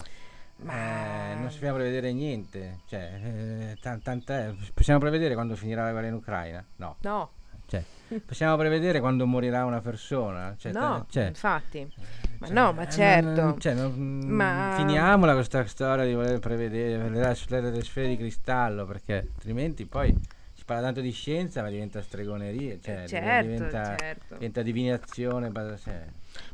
[0.63, 1.31] Ma...
[1.31, 2.81] Eh, non sappiamo prevedere niente.
[2.87, 6.65] Cioè, eh, t- possiamo prevedere quando finirà la guerra in Ucraina?
[6.77, 6.97] No.
[7.01, 7.31] No.
[7.67, 7.83] Cioè,
[8.27, 10.55] possiamo prevedere quando morirà una persona?
[10.59, 11.89] Cioè, no, cioè, infatti.
[12.39, 13.41] Ma cioè, no, ma eh, certo.
[13.43, 13.93] non- cioè, non-
[14.27, 19.87] Ma- Finiamola questa storia di voler prevedere le, le, le sfere di cristallo, perché altrimenti
[19.87, 20.13] poi
[20.53, 24.35] si parla tanto di scienza, ma diventa stregoneria, cioè certo, diventa, certo.
[24.35, 25.51] diventa divinazione.
[25.83, 26.05] cioè,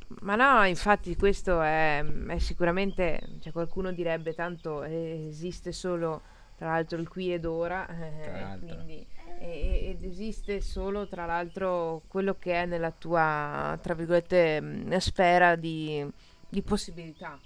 [0.09, 6.23] Ma no, infatti questo è, è sicuramente, cioè qualcuno direbbe tanto eh, esiste solo
[6.57, 9.07] tra l'altro il qui ed ora, eh, quindi,
[9.39, 15.57] e- ed esiste solo tra l'altro quello che è nella tua, tra virgolette, mh, sfera
[15.57, 16.07] di,
[16.49, 17.39] di possibilità.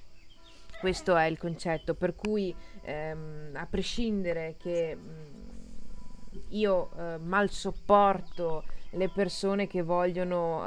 [0.79, 8.65] Questo è il concetto, per cui ehm, a prescindere che mh, io eh, mal sopporto
[8.91, 10.65] le persone che vogliono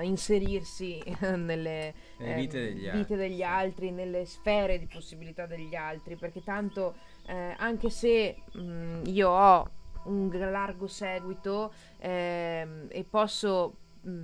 [0.00, 1.02] eh, inserirsi
[1.36, 6.42] nelle ehm, vite degli vite altri, degli altri, nelle sfere di possibilità degli altri, perché
[6.42, 6.94] tanto
[7.26, 9.70] eh, anche se mh, io ho
[10.04, 14.20] un largo seguito ehm, e posso mh,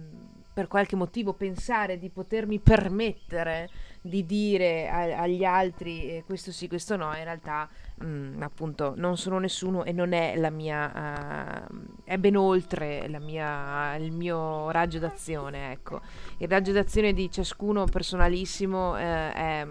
[0.52, 3.68] per qualche motivo pensare di potermi permettere
[4.00, 7.68] di dire a- agli altri eh, questo sì, questo no, in realtà
[8.00, 11.66] mh, appunto non sono nessuno e non è la mia eh,
[12.04, 16.00] è ben oltre la mia, il mio raggio d'azione ecco.
[16.38, 19.66] Il raggio d'azione di ciascuno personalissimo eh, è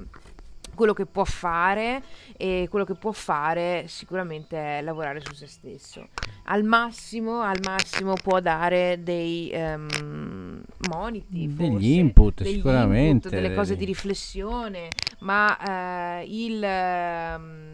[0.75, 2.03] quello che può fare
[2.38, 6.09] e quello che può fare sicuramente è lavorare su se stesso.
[6.49, 13.32] Al massimo al massimo può dare dei ehm, moniti Degli forse, input, degli sicuramente, input,
[13.32, 17.66] delle cose degli- di riflessione ma eh, il ehm,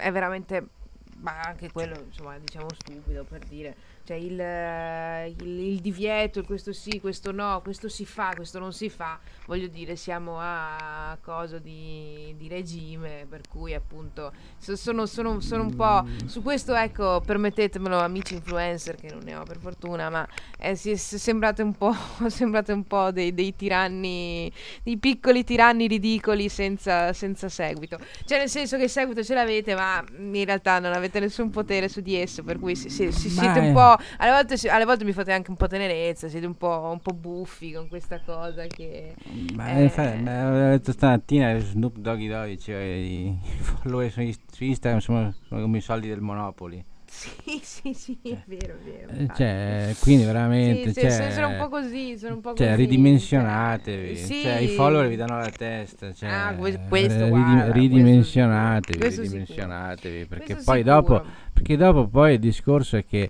[0.00, 0.68] è veramente
[1.16, 3.76] ma anche quello insomma diciamo stupido per dire
[4.10, 8.72] cioè il, eh, il, il divieto questo sì questo no questo si fa questo non
[8.72, 9.16] si fa.
[9.46, 15.62] Voglio dire siamo a coso di, di regime per cui appunto so- sono, sono, sono
[15.62, 20.26] un po' su questo ecco permettetemelo amici influencer che non ne ho per fortuna ma
[20.58, 21.94] eh, si, sembrate un po'
[22.26, 24.50] sembrate un po' dei, dei tiranni
[24.82, 27.98] dei piccoli tiranni ridicoli senza, senza seguito.
[28.24, 31.88] Cioè nel senso che il seguito ce l'avete ma in realtà non avete nessun potere
[31.88, 34.84] su di esso per cui si- si- si- siete un po' alle volte, si- alle
[34.84, 38.20] volte mi fate anche un po' tenerezza siete un po', un po' buffi con questa
[38.24, 39.14] cosa che
[39.54, 45.34] Ma eh, infatti, avevo letto stamattina Snoop Doggy Doggy, cioè i follower su, Instagram sono,
[45.46, 46.84] sono come i soldi del Monopoli.
[47.10, 49.28] sì sì sì è vero è vero Eh.
[49.34, 52.78] Cioè, quindi veramente, Sì, cioè, sono, sono un po' così, sono un po' cioè, così,
[52.82, 54.42] ridimensionatevi, cioè, sì.
[54.42, 60.26] cioè, i follower vi danno la testa, cioè, Ah, que- questo, guarda, ridimensionatevi, questo ridimensionatevi,
[60.26, 61.00] perché Questo poi sicuro.
[61.00, 63.28] dopo, perché dopo poi il discorso è che,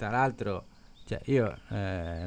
[0.00, 0.66] tra l'altro,
[1.04, 2.26] cioè, io eh,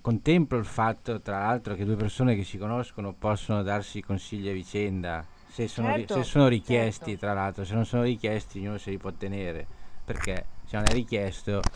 [0.00, 4.52] contemplo il fatto, tra l'altro, che due persone che si conoscono possono darsi consigli a
[4.52, 7.16] vicenda, se sono, ri- Certo, se sono richiesti, certo.
[7.16, 9.68] tra l'altro, se non sono richiesti ognuno se li può tenere,
[10.04, 11.68] perché se non è richiesto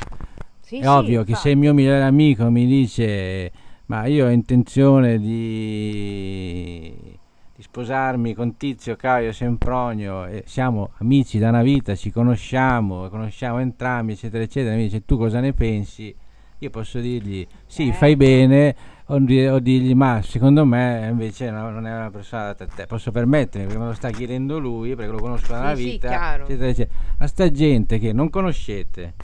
[0.61, 3.53] Sì, è sì, ovvio che se il mio migliore amico mi dice
[3.87, 7.19] ma io ho intenzione di,
[7.63, 13.61] di sposarmi con Tizio Caio Sempronio e siamo amici da una vita, ci conosciamo, conosciamo
[13.61, 16.15] entrambi, eccetera, eccetera, mi dice tu cosa ne pensi?
[16.59, 17.93] Io posso dirgli sì, Eh.
[17.93, 18.75] fai bene,
[19.07, 22.87] o, o dirgli ma secondo me invece no- non è una persona adatta a te.
[22.87, 25.91] Posso permettermi perché me lo sta chiedendo lui, perché lo conosco da una Sì, sì,
[25.93, 26.45] vita, chiaro.
[26.45, 26.99] eccetera, eccetera.
[27.19, 29.15] Ma sta gente che non conoscete,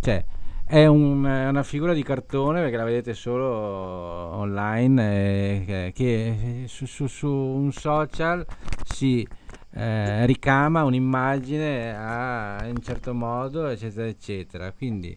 [0.00, 0.22] cioè
[0.72, 6.86] è un- è una figura di cartone perché la vedete solo online eh, che, su,
[6.86, 8.46] su- su un social
[8.82, 9.26] si
[9.74, 14.72] eh, ricama un'immagine a, in un certo modo eccetera eccetera.
[14.72, 15.14] Quindi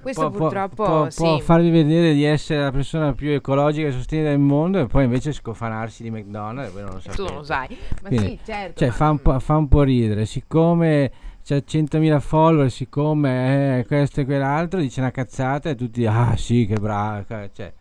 [0.00, 1.22] Questo può, purtroppo può- sì.
[1.22, 5.04] può farvi vedere di essere la persona più ecologica e sostenibile del mondo e poi
[5.04, 7.76] invece scofanarsi di McDonald's e non lo tu sapete lo sai.
[8.02, 8.78] Ma Quindi, sì, certo.
[8.78, 11.10] cioè ma- fa un, po', fa un po' ridere siccome
[11.42, 16.66] c'ha 100.000 follower siccome è questo e quell'altro dice una cazzata e tutti ah sì
[16.66, 17.72] che bravo cioè,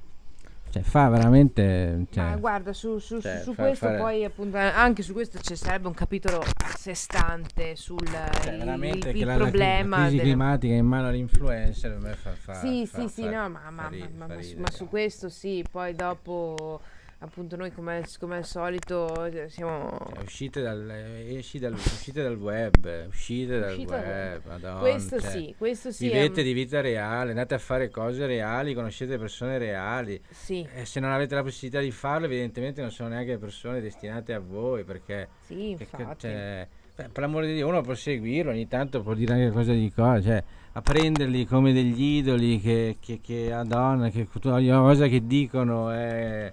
[0.70, 4.58] cioè fa veramente cioè, Ma guarda, su, su- cioè, su fa- questo fare- poi appunto
[4.58, 9.18] anche su questo ci sarebbe un capitolo a sé stante sul cioè, il, veramente il
[9.18, 13.24] che la, problema la crisi del- climatica in mano all'influencer fa, fa, Sì, sì, sì,
[13.28, 13.90] no, ma, ma-
[14.42, 16.82] su- ma su questo sì, poi dopo
[17.22, 19.98] appunto noi come, come al solito eh, siamo...
[20.24, 25.20] Uscite dal, eh, esci dal, uscite dal web uscite dal Uscite dal web madonna, questo
[25.20, 26.08] cioè, sì, questo sì.
[26.08, 30.86] vivete un- di vita reale andate a fare cose reali conoscete persone reali Sì, E
[30.86, 34.84] se non avete la possibilità di farlo, evidentemente non sono neanche persone destinate a voi,
[34.86, 36.20] perché sì, che- che- infatti.
[36.22, 39.74] cioè, beh, per l'amore di Dio, uno può seguirlo, ogni tanto può dire anche cose
[39.74, 43.52] di cosa, cioè a prenderli come degli idoli che, che, che
[44.10, 46.52] che ogni cosa che dicono è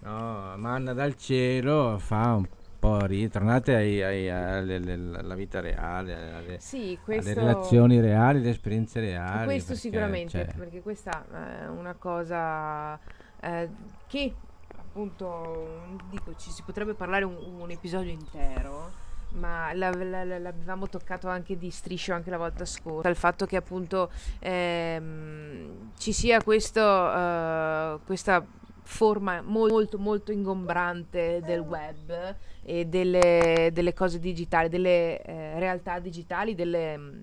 [0.00, 5.34] no, manna dal cielo, fa un po' po' ri- tornate ai- ai- alle- alle- alla
[5.34, 7.34] vita reale, alle, Sì, alle questo...
[7.40, 9.44] relazioni reali, alle esperienze reali.
[9.46, 11.24] Questo perché, sicuramente, cioè, perché questa
[11.64, 12.96] è una cosa
[13.40, 13.68] eh,
[14.06, 14.32] che
[14.76, 19.06] appunto dico ci si potrebbe parlare un, un episodio intero.
[19.30, 23.08] Ma la- la- la- l'avevamo toccato anche di striscio anche la volta scorsa.
[23.08, 28.44] Il fatto che appunto ehm, ci sia questo, eh, questa
[28.88, 35.98] forma mo- molto molto ingombrante del web e delle, delle cose digitali, delle eh, realtà
[35.98, 37.20] digitali, delle mm,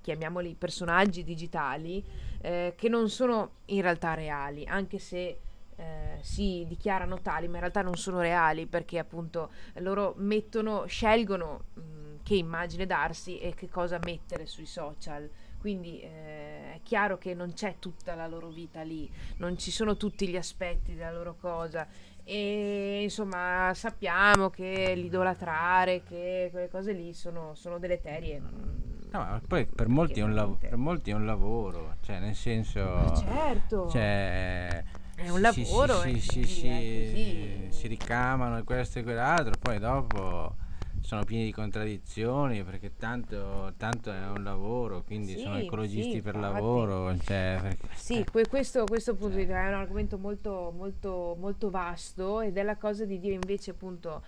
[0.00, 2.02] chiamiamoli personaggi digitali
[2.40, 5.38] eh, che non sono in realtà reali, anche se
[5.76, 11.64] eh, si dichiarano tali, ma in realtà non sono reali perché appunto loro mettono, scelgono
[11.74, 11.82] mh,
[12.22, 15.28] che immagine darsi e che cosa mettere sui social.
[15.58, 19.96] Quindi eh, è chiaro che non c'è tutta la loro vita lì, non ci sono
[19.96, 21.86] tutti gli aspetti della loro cosa
[22.28, 28.40] e insomma sappiamo che l'idolatrare, che quelle cose lì sono, sono deleterie.
[28.40, 32.34] no, ma poi per molti, è un lav- per molti è un lavoro, cioè nel
[32.34, 32.82] senso...
[32.82, 33.88] Ma certo.
[33.88, 34.82] Cioè,
[35.14, 40.64] È un lavoro, si, eh, si, quindi si, ricamano questo e quell'altro, poi dopo
[41.06, 46.20] sono pieni di contraddizioni perché tanto, tanto è un lavoro, quindi Sì, sono ecologisti sì,
[46.20, 46.54] per infatti.
[46.54, 47.16] lavoro.
[47.16, 52.64] Cioè, Sì, que- questo, questo appunto è un argomento molto, molto, molto vasto ed è
[52.64, 54.20] la cosa di dire invece appunto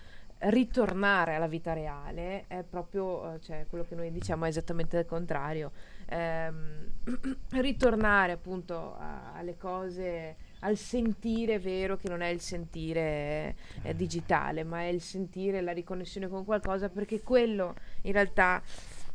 [0.43, 5.05] ritornare alla vita reale è proprio, eh, cioè quello che noi diciamo è esattamente il
[5.05, 5.73] contrario.
[6.07, 6.89] Ehm,
[7.59, 14.63] ritornare appunto a- alle cose, al sentire vero che non è il sentire eh, digitale,
[14.63, 18.61] ma è il sentire la riconnessione con qualcosa perché quello in realtà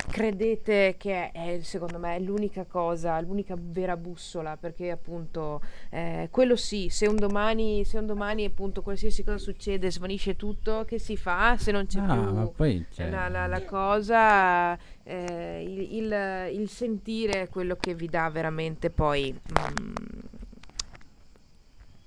[0.06, 6.88] credete che è, secondo me, l'unica cosa, l'unica vera bussola, perché appunto eh, quello sì,
[6.90, 11.56] se un domani, se un domani appunto qualsiasi cosa succede, svanisce tutto, che si fa
[11.56, 16.68] se non c'è Ah, più poi cioè, la, la- la cosa, eh, il, il- il
[16.68, 19.94] sentire è quello che vi dà veramente poi mm,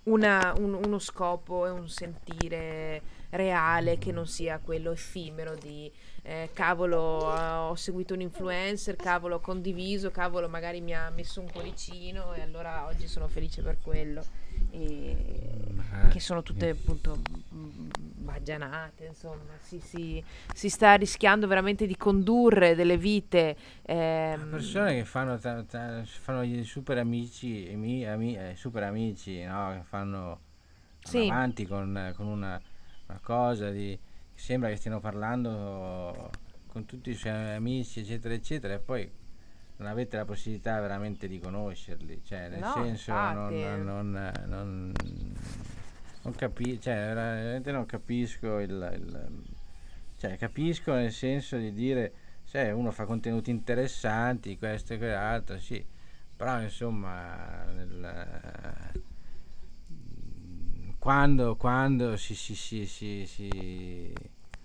[0.08, 5.92] una- un- uno scopo e un sentire reale che non sia quello effimero di
[6.24, 7.40] eh, cavolo eh,
[7.70, 12.42] ho seguito un influencer, cavolo ho condiviso, cavolo magari mi ha messo un cuoricino e
[12.42, 14.26] allora oggi sono felice per quello.
[14.72, 17.18] Ma- che sono tutte appunto
[17.54, 17.90] mm,
[18.26, 23.56] baggianate, insomma, si, si- si sta rischiando veramente di condurre delle vite.
[23.84, 29.44] ehm, persone che fanno, ta- ta- fanno gli super amici, ami- ami- eh, super amici,
[29.44, 29.72] no?
[29.74, 30.40] Che fanno
[31.04, 31.28] Sì.
[31.28, 32.62] avanti con, con una,
[33.08, 33.98] una cosa di
[34.34, 36.30] sembra che stiano parlando
[36.68, 39.10] con tutti i suoi amici, eccetera, eccetera, e poi
[39.78, 43.84] non avete la possibilità veramente di conoscerli, cioè nel No, senso non, infatti.
[43.86, 44.94] non, non,
[46.24, 49.44] non capi- cioè, veramente non capisco il, il-
[50.18, 52.14] cioè capisco nel senso di dire
[52.44, 55.86] se uno fa contenuti interessanti, questo e quell'altro, sì,
[56.36, 59.06] però insomma nel-
[61.00, 62.56] quando, quando si, si,
[62.86, 64.14] si, si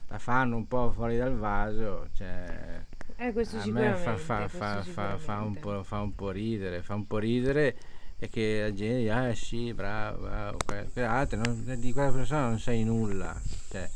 [0.08, 2.84] la fanno un po' fuori dal vaso, cioè,
[3.28, 6.94] eh, questo a me fa, fa, fa, fa, un po', fa un po' ridere, fa
[6.94, 7.76] un po' ridere
[8.18, 10.58] e che la gente dice, ah sì, bravo,
[10.92, 13.34] quell'altro, non- di quella persona non sai nulla.
[13.70, 13.88] Cioè,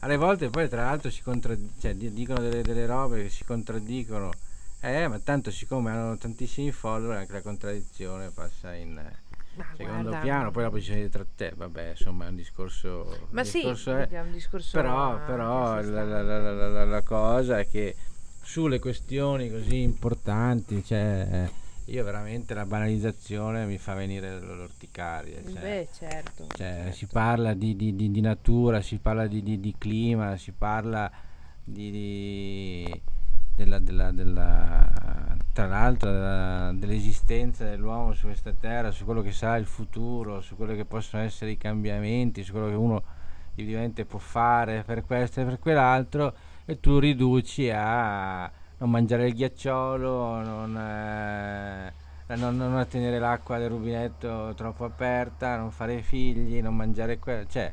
[0.00, 3.44] alle volte poi tra l'altro si contradd- cioè, di- dicono delle, delle robe che si
[3.44, 4.34] contraddicono,
[4.80, 9.22] eh, ma tanto siccome hanno tantissimi follower anche la contraddizione passa in eh,
[9.56, 12.36] Ma secondo guarda, piano, poi dopo ci sono dietro a te, vabbè, insomma è un
[12.36, 13.28] discorso...
[13.30, 16.84] Ma un sì, discorso è- è un discorso però, però la, la- la- la- la-
[16.84, 17.94] la cosa è che
[18.44, 21.50] sulle questioni così importanti, cioè, eh,
[21.92, 25.42] io veramente la banalizzazione mi fa venire l'orticaria.
[25.42, 26.46] Cioè, Beh, certo.
[26.54, 26.92] cioè, certo.
[26.92, 31.10] si parla di, di- di- di natura, si parla di, di- di clima, si parla
[31.64, 33.00] di, di-
[33.56, 39.56] della, della- della- tra l'altro della- dell'esistenza dell'uomo su questa terra, su quello che sarà
[39.56, 43.02] il futuro, su quello che possono essere i cambiamenti, su quello che uno
[43.56, 46.34] evidentemente può fare per questo e per quell'altro
[46.66, 51.92] e tu riduci a non mangiare il ghiacciolo, non, eh,
[52.36, 57.72] non, non tenere l'acqua del rubinetto troppo aperta, non fare figli, non mangiare quello, cioè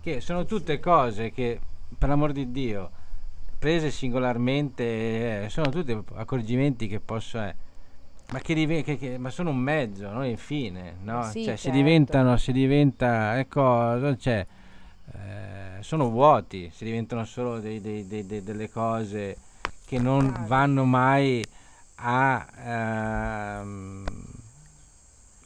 [0.00, 1.60] che sono tutte cose che
[1.96, 2.90] per l'amor di Dio
[3.58, 7.54] prese singolarmente eh, sono tutti accorgimenti che posso eh,
[8.32, 11.22] ma che, dive- che- che- ma sono un mezzo non il fine no?
[11.24, 11.76] Sì, cioè si certo.
[11.76, 14.46] diventano si diventa ecco cioè
[15.12, 19.36] eh, sono vuoti si diventano solo dei- dei- dei- delle cose
[19.84, 21.44] che non vanno mai
[21.96, 24.06] a ehm,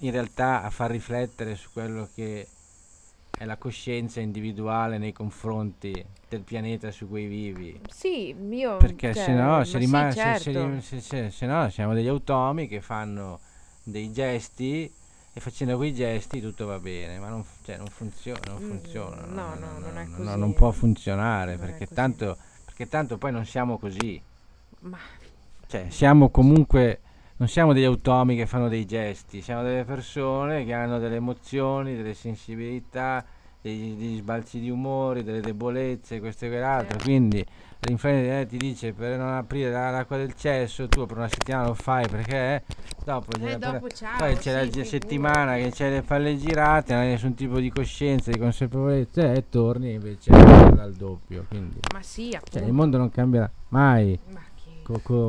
[0.01, 2.47] in realtà a far riflettere su quello che
[3.37, 7.81] è la coscienza individuale nei confronti del pianeta su cui vivi.
[7.89, 8.77] Sì, io...
[8.77, 10.81] Perché cioè, se no, se, sì, rimane, se- certo.
[10.81, 13.41] se- se- se no siamo degli automi che fanno
[13.83, 14.93] dei gesti
[15.37, 19.25] e facendo quei gesti tutto va bene, ma non, cioè, non funziona, non Mm, funziona.
[19.27, 20.39] no, no, non è no, così.
[20.39, 24.23] non può funzionare perché tanto, perché tanto poi non siamo così.
[24.81, 24.99] Ma
[25.67, 27.01] Cioè, siamo comunque,
[27.37, 31.97] non siamo degli automi che fanno dei gesti, siamo delle persone che hanno delle emozioni,
[31.97, 33.25] delle sensibilità,
[33.65, 36.99] degli, degli sbalzi di umori, delle debolezze, questo e quell'altro.
[37.03, 37.43] Quindi
[37.81, 41.75] eh, ti dice per non aprire la- l'acqua del cesso, tu per una settimana lo
[41.75, 42.63] fai perché
[43.05, 44.89] dopo, Eh, dopo, ciao, poi c'è la sì, figurati.
[44.89, 49.49] settimana che c'è le palle girate, non hai nessun tipo di coscienza, di consapevolezza e
[49.49, 51.47] torni invece al doppio.
[51.49, 54.41] Quindi, ma sì, cioè, il mondo non cambierà mai Ma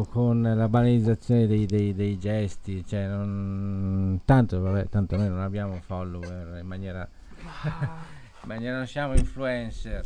[0.09, 5.79] con la banalizzazione dei, dei- dei gesti, cioè non, tanto, vabbè, tanto noi non abbiamo
[5.85, 7.07] follower in maniera,
[7.41, 8.13] Ma-
[8.45, 10.03] maniera non siamo influencer,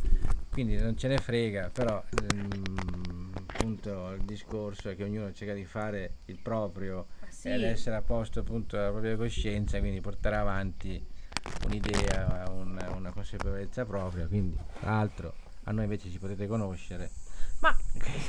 [0.52, 5.66] quindi non ce ne frega, però ehm, appunto il discorso è che ognuno cerca di
[5.66, 7.50] fare il proprio sì.
[7.50, 11.06] e ad essere a posto appunto della propria coscienza, quindi portare avanti
[11.62, 15.34] un'idea, un- una consapevolezza propria, quindi tra l'altro
[15.64, 17.10] a noi invece ci potete conoscere.
[17.60, 17.76] Ma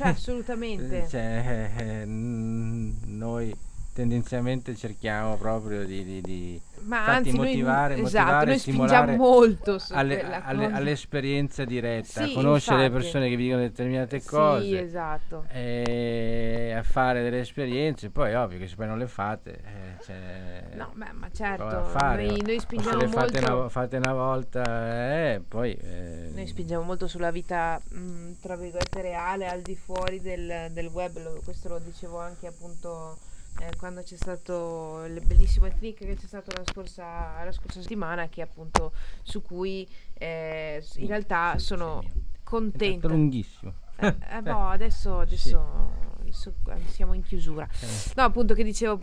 [0.00, 1.06] assolutamente.
[1.08, 3.56] Cioè, eh, n- noi
[3.92, 9.16] tendenzialmente cerchiamo proprio di, di- di Ma anzi, noi, motivare- esatto, motivare noi stimolare spingiamo
[9.30, 13.02] molto alle- alle- all'esperienza diretta, Sì, a conoscere le infatti.
[13.02, 15.44] persone che vi dicono determinate Sì, cose esatto.
[15.50, 20.62] e a fare delle esperienze, poi ovvio che se poi non le fate, eh, cioè,
[20.76, 23.56] No, beh, ma certo, fare, noi, noi o se spingiamo le fate molto...
[23.58, 29.02] una, fate una volta, eh, poi eh, Noi spingiamo molto sulla vita, mh, tra virgolette,
[29.02, 33.18] reale, al di fuori del, del web, lo- questo lo dicevo anche appunto
[33.60, 38.28] eh, quando c'è stato il bellissimo click che c'è stato la scorsa, la scorsa settimana,
[38.28, 38.92] che appunto
[39.22, 42.06] su cui eh, in realtà sono è
[42.42, 42.98] contenta.
[42.98, 43.74] stato lunghissimo.
[43.96, 47.68] Eh, eh, boh, adesso, adesso, adesso eh, siamo in chiusura.
[47.80, 48.12] Eh.
[48.16, 48.98] No, appunto che dicevo,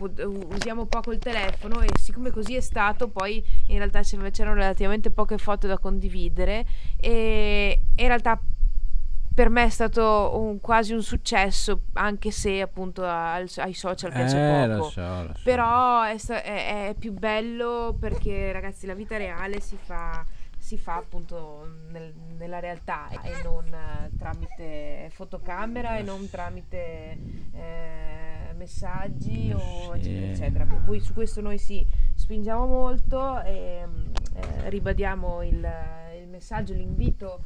[0.50, 5.38] usiamo poco il telefono e siccome così è stato, poi in realtà c'erano relativamente poche
[5.38, 8.40] foto da condividere e in realtà
[9.38, 14.36] per me è stato un- quasi un successo, anche se appunto al- ai social piace
[14.36, 14.76] Eh, poco.
[14.78, 15.40] lo so, lo so.
[15.44, 20.26] Però è, sta- è- è più bello perché ragazzi la vita reale si fa,
[20.58, 27.16] si fa appunto nel- nella realtà e non eh, tramite fotocamera e non tramite
[27.54, 29.98] eh, messaggi o Sì.
[30.00, 30.64] eccetera eccetera.
[30.64, 31.86] Per cui su questo noi sì
[32.16, 35.64] spingiamo molto e mm, eh, ribadiamo il,
[36.20, 37.42] il messaggio, l'invito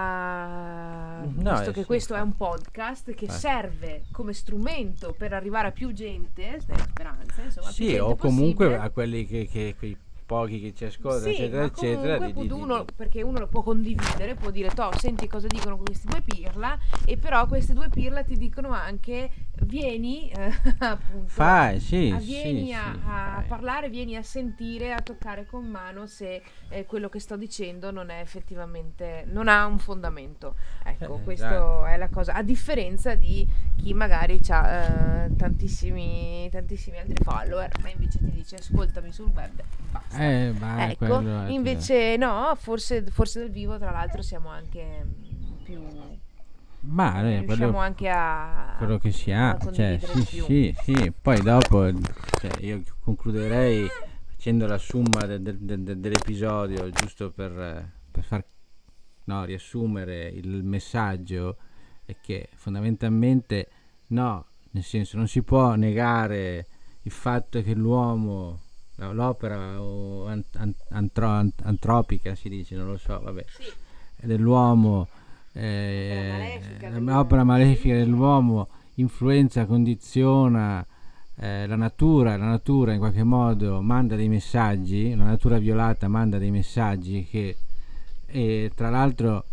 [0.00, 3.30] a No, visto eh, che sì, questo è un podcast che Eh.
[3.30, 8.86] serve come strumento per arrivare a più gente, nella speranza, insomma, Sì, o comunque possibile.
[8.86, 9.96] a quelli che, che- quei
[10.26, 12.18] pochi che ci ascoltano, Sì, eccetera, eccetera.
[12.26, 15.76] di- di- di- uno, perché uno lo può condividere, può dire, toh, senti cosa dicono
[15.76, 19.28] questi due pirla, e però questi due pirla ti dicono anche,
[19.64, 22.90] vieni, eh, appunto, Fai, sì, a- sì, vieni sì, a,
[23.36, 23.44] a fai.
[23.46, 28.10] parlare, vieni a sentire, a toccare con mano se eh, quello che sto dicendo non
[28.10, 30.56] è effettivamente, non ha un fondamento.
[30.84, 31.86] Ecco, Eh, questo esatto.
[31.86, 33.46] è la cosa, a differenza di
[33.76, 39.64] chi magari ha tantissimi, tantissimi altri follower, ma invece ti dice ascoltami sul web e
[39.90, 40.18] basta.
[40.18, 45.06] Eh, ma è Ecco, invece no, forse, forse dal vivo tra l'altro siamo anche
[45.62, 46.18] più...
[46.82, 48.74] Ma eh, riusciamo quello, anche a...
[48.78, 51.90] quello che si ha, cioè, sì, sì, sì, poi dopo
[52.40, 53.86] cioè, io concluderei
[54.24, 57.52] facendo la somma de- de- de- de- dell'episodio, giusto per,
[58.10, 58.44] per far
[59.24, 61.58] no, riassumere il messaggio,
[62.06, 63.68] è che fondamentalmente
[64.08, 66.66] no, nel senso non si può negare
[67.02, 68.60] il fatto che l'uomo,
[68.96, 69.76] l'opera
[70.88, 73.44] antro- ant- antropica si dice, non lo so, vabbè,
[74.22, 75.08] dell'uomo,
[75.52, 76.60] eh,
[76.98, 80.86] l'opera malefica dell'uomo influenza, condiziona
[81.36, 86.38] eh, la natura, la natura in qualche modo manda dei messaggi, la natura violata manda
[86.38, 87.56] dei messaggi che
[88.32, 89.44] e tra l'altro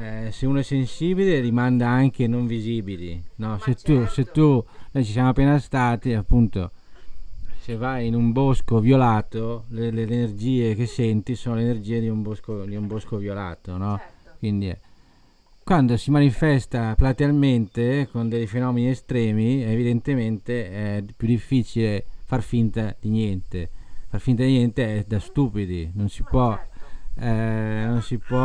[0.00, 3.58] eh, se uno è sensibile rimanda anche non visibili, no?
[3.58, 4.32] se, tu, se certo.
[4.32, 6.70] tu, noi ci siamo appena stati appunto
[7.60, 12.08] se vai in un bosco violato, le, le energie che senti sono le energie di
[12.08, 13.98] un bosco, di un bosco violato, no?
[13.98, 14.36] Certo.
[14.38, 14.74] Quindi
[15.68, 23.10] quando si manifesta platealmente con dei fenomeni estremi, evidentemente è più difficile far finta di
[23.10, 23.68] niente.
[24.08, 26.58] Far finta di niente è da stupidi, non si può,
[27.16, 28.38] eh, non si può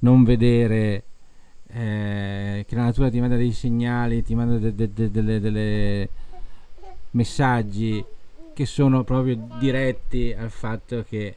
[0.00, 1.04] non vedere
[1.68, 6.08] eh, che la natura ti manda dei segnali, ti manda de- de- de- delle, delle
[7.12, 8.04] messaggi
[8.52, 11.36] che sono proprio diretti al fatto che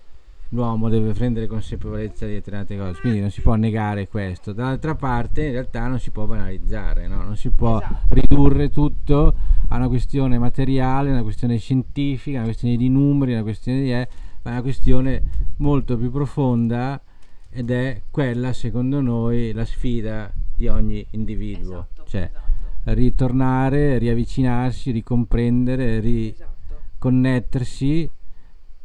[0.50, 4.54] l'uomo deve prendere consapevolezza di determinate cose, quindi non si può negare questo.
[4.54, 7.22] Dall'altra parte in realtà non si può banalizzare, no?
[7.24, 8.14] non si può Esatto.
[8.14, 9.36] ridurre tutto
[9.68, 13.90] a una questione materiale, una questione scientifica, una questione di numeri, una questione di...
[13.92, 14.06] ma
[14.44, 15.24] è una questione
[15.58, 17.02] molto più profonda
[17.50, 21.88] ed è quella, secondo noi, la sfida di ogni individuo.
[21.92, 26.56] Esatto, Cioè, esatto, ritornare, riavvicinarsi, ricomprendere, esatto.
[26.94, 28.10] riconnettersi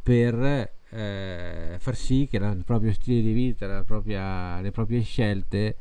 [0.01, 5.75] per eh, far sì che il proprio stile di vita, propria- le proprie scelte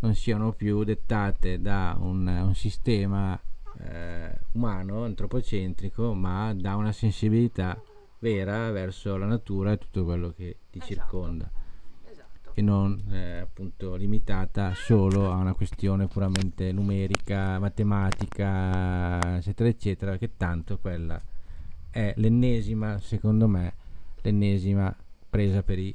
[0.00, 3.38] non siano più dettate da un, un sistema
[3.78, 7.80] eh, umano, antropocentrico, ma da una sensibilità
[8.18, 10.94] vera verso la natura e tutto quello che ti Esatto.
[10.94, 11.50] circonda
[12.08, 12.50] Esatto.
[12.54, 20.36] e non eh, appunto limitata solo a una questione puramente numerica, matematica, eccetera, eccetera, che
[20.36, 21.20] tanto quella
[21.90, 23.74] è l'ennesima, secondo me,
[24.22, 24.94] l'ennesima
[25.28, 25.94] presa per, i,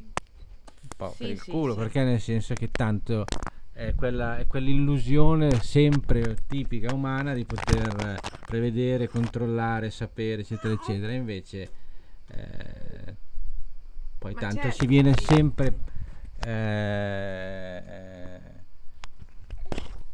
[0.96, 1.80] po' Sì, per il sì, culo, sì.
[1.80, 3.26] perché nel senso che tanto
[3.72, 11.70] è, quella, è quell'illusione sempre tipica umana di poter prevedere, controllare, sapere, eccetera, eccetera, invece
[12.30, 13.16] eh,
[14.18, 15.26] poi Ma tanto certo, si viene sì.
[15.26, 15.78] sempre
[16.44, 18.37] eh, eh,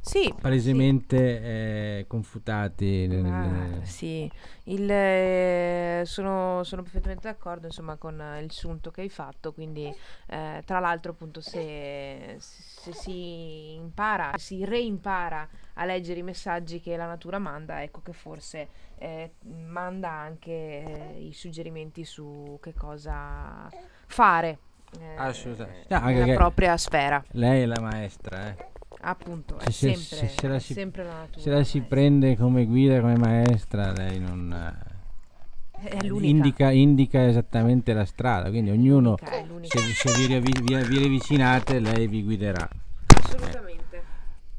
[0.05, 4.29] Sì, palesemente eh, confutati nel- Ah, sì,
[4.63, 9.85] il, eh, sono, sono perfettamente d'accordo insomma con il sunto che hai fatto, quindi
[10.27, 16.97] eh, tra l'altro appunto se, se si impara, si reimpara a leggere i messaggi che
[16.97, 18.67] la natura manda, ecco che forse
[18.97, 19.31] eh,
[19.67, 23.69] manda anche eh, i suggerimenti su che cosa
[24.07, 24.59] fare
[24.99, 25.85] eh, Assolutamente.
[25.89, 28.55] No, anche nella che- propria sfera, lei è la maestra eh.
[29.01, 31.41] appunto, è Se- se- sempre, se- se la è si- sempre la natura.
[31.41, 36.27] se la si prende come guida come maestra lei non eh, È l'unica.
[36.27, 39.77] indica, indica esattamente la strada quindi ognuno L'unica, è l'unica.
[39.79, 42.67] se, se vi, riavi- vi, vi rivicinate lei vi guiderà
[43.07, 44.03] Assolutamente.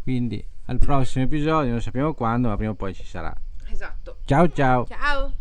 [0.02, 3.34] quindi al prossimo episodio non sappiamo quando ma prima o poi ci sarà
[3.70, 4.18] Esatto.
[4.26, 5.32] ciao ciao Ciao.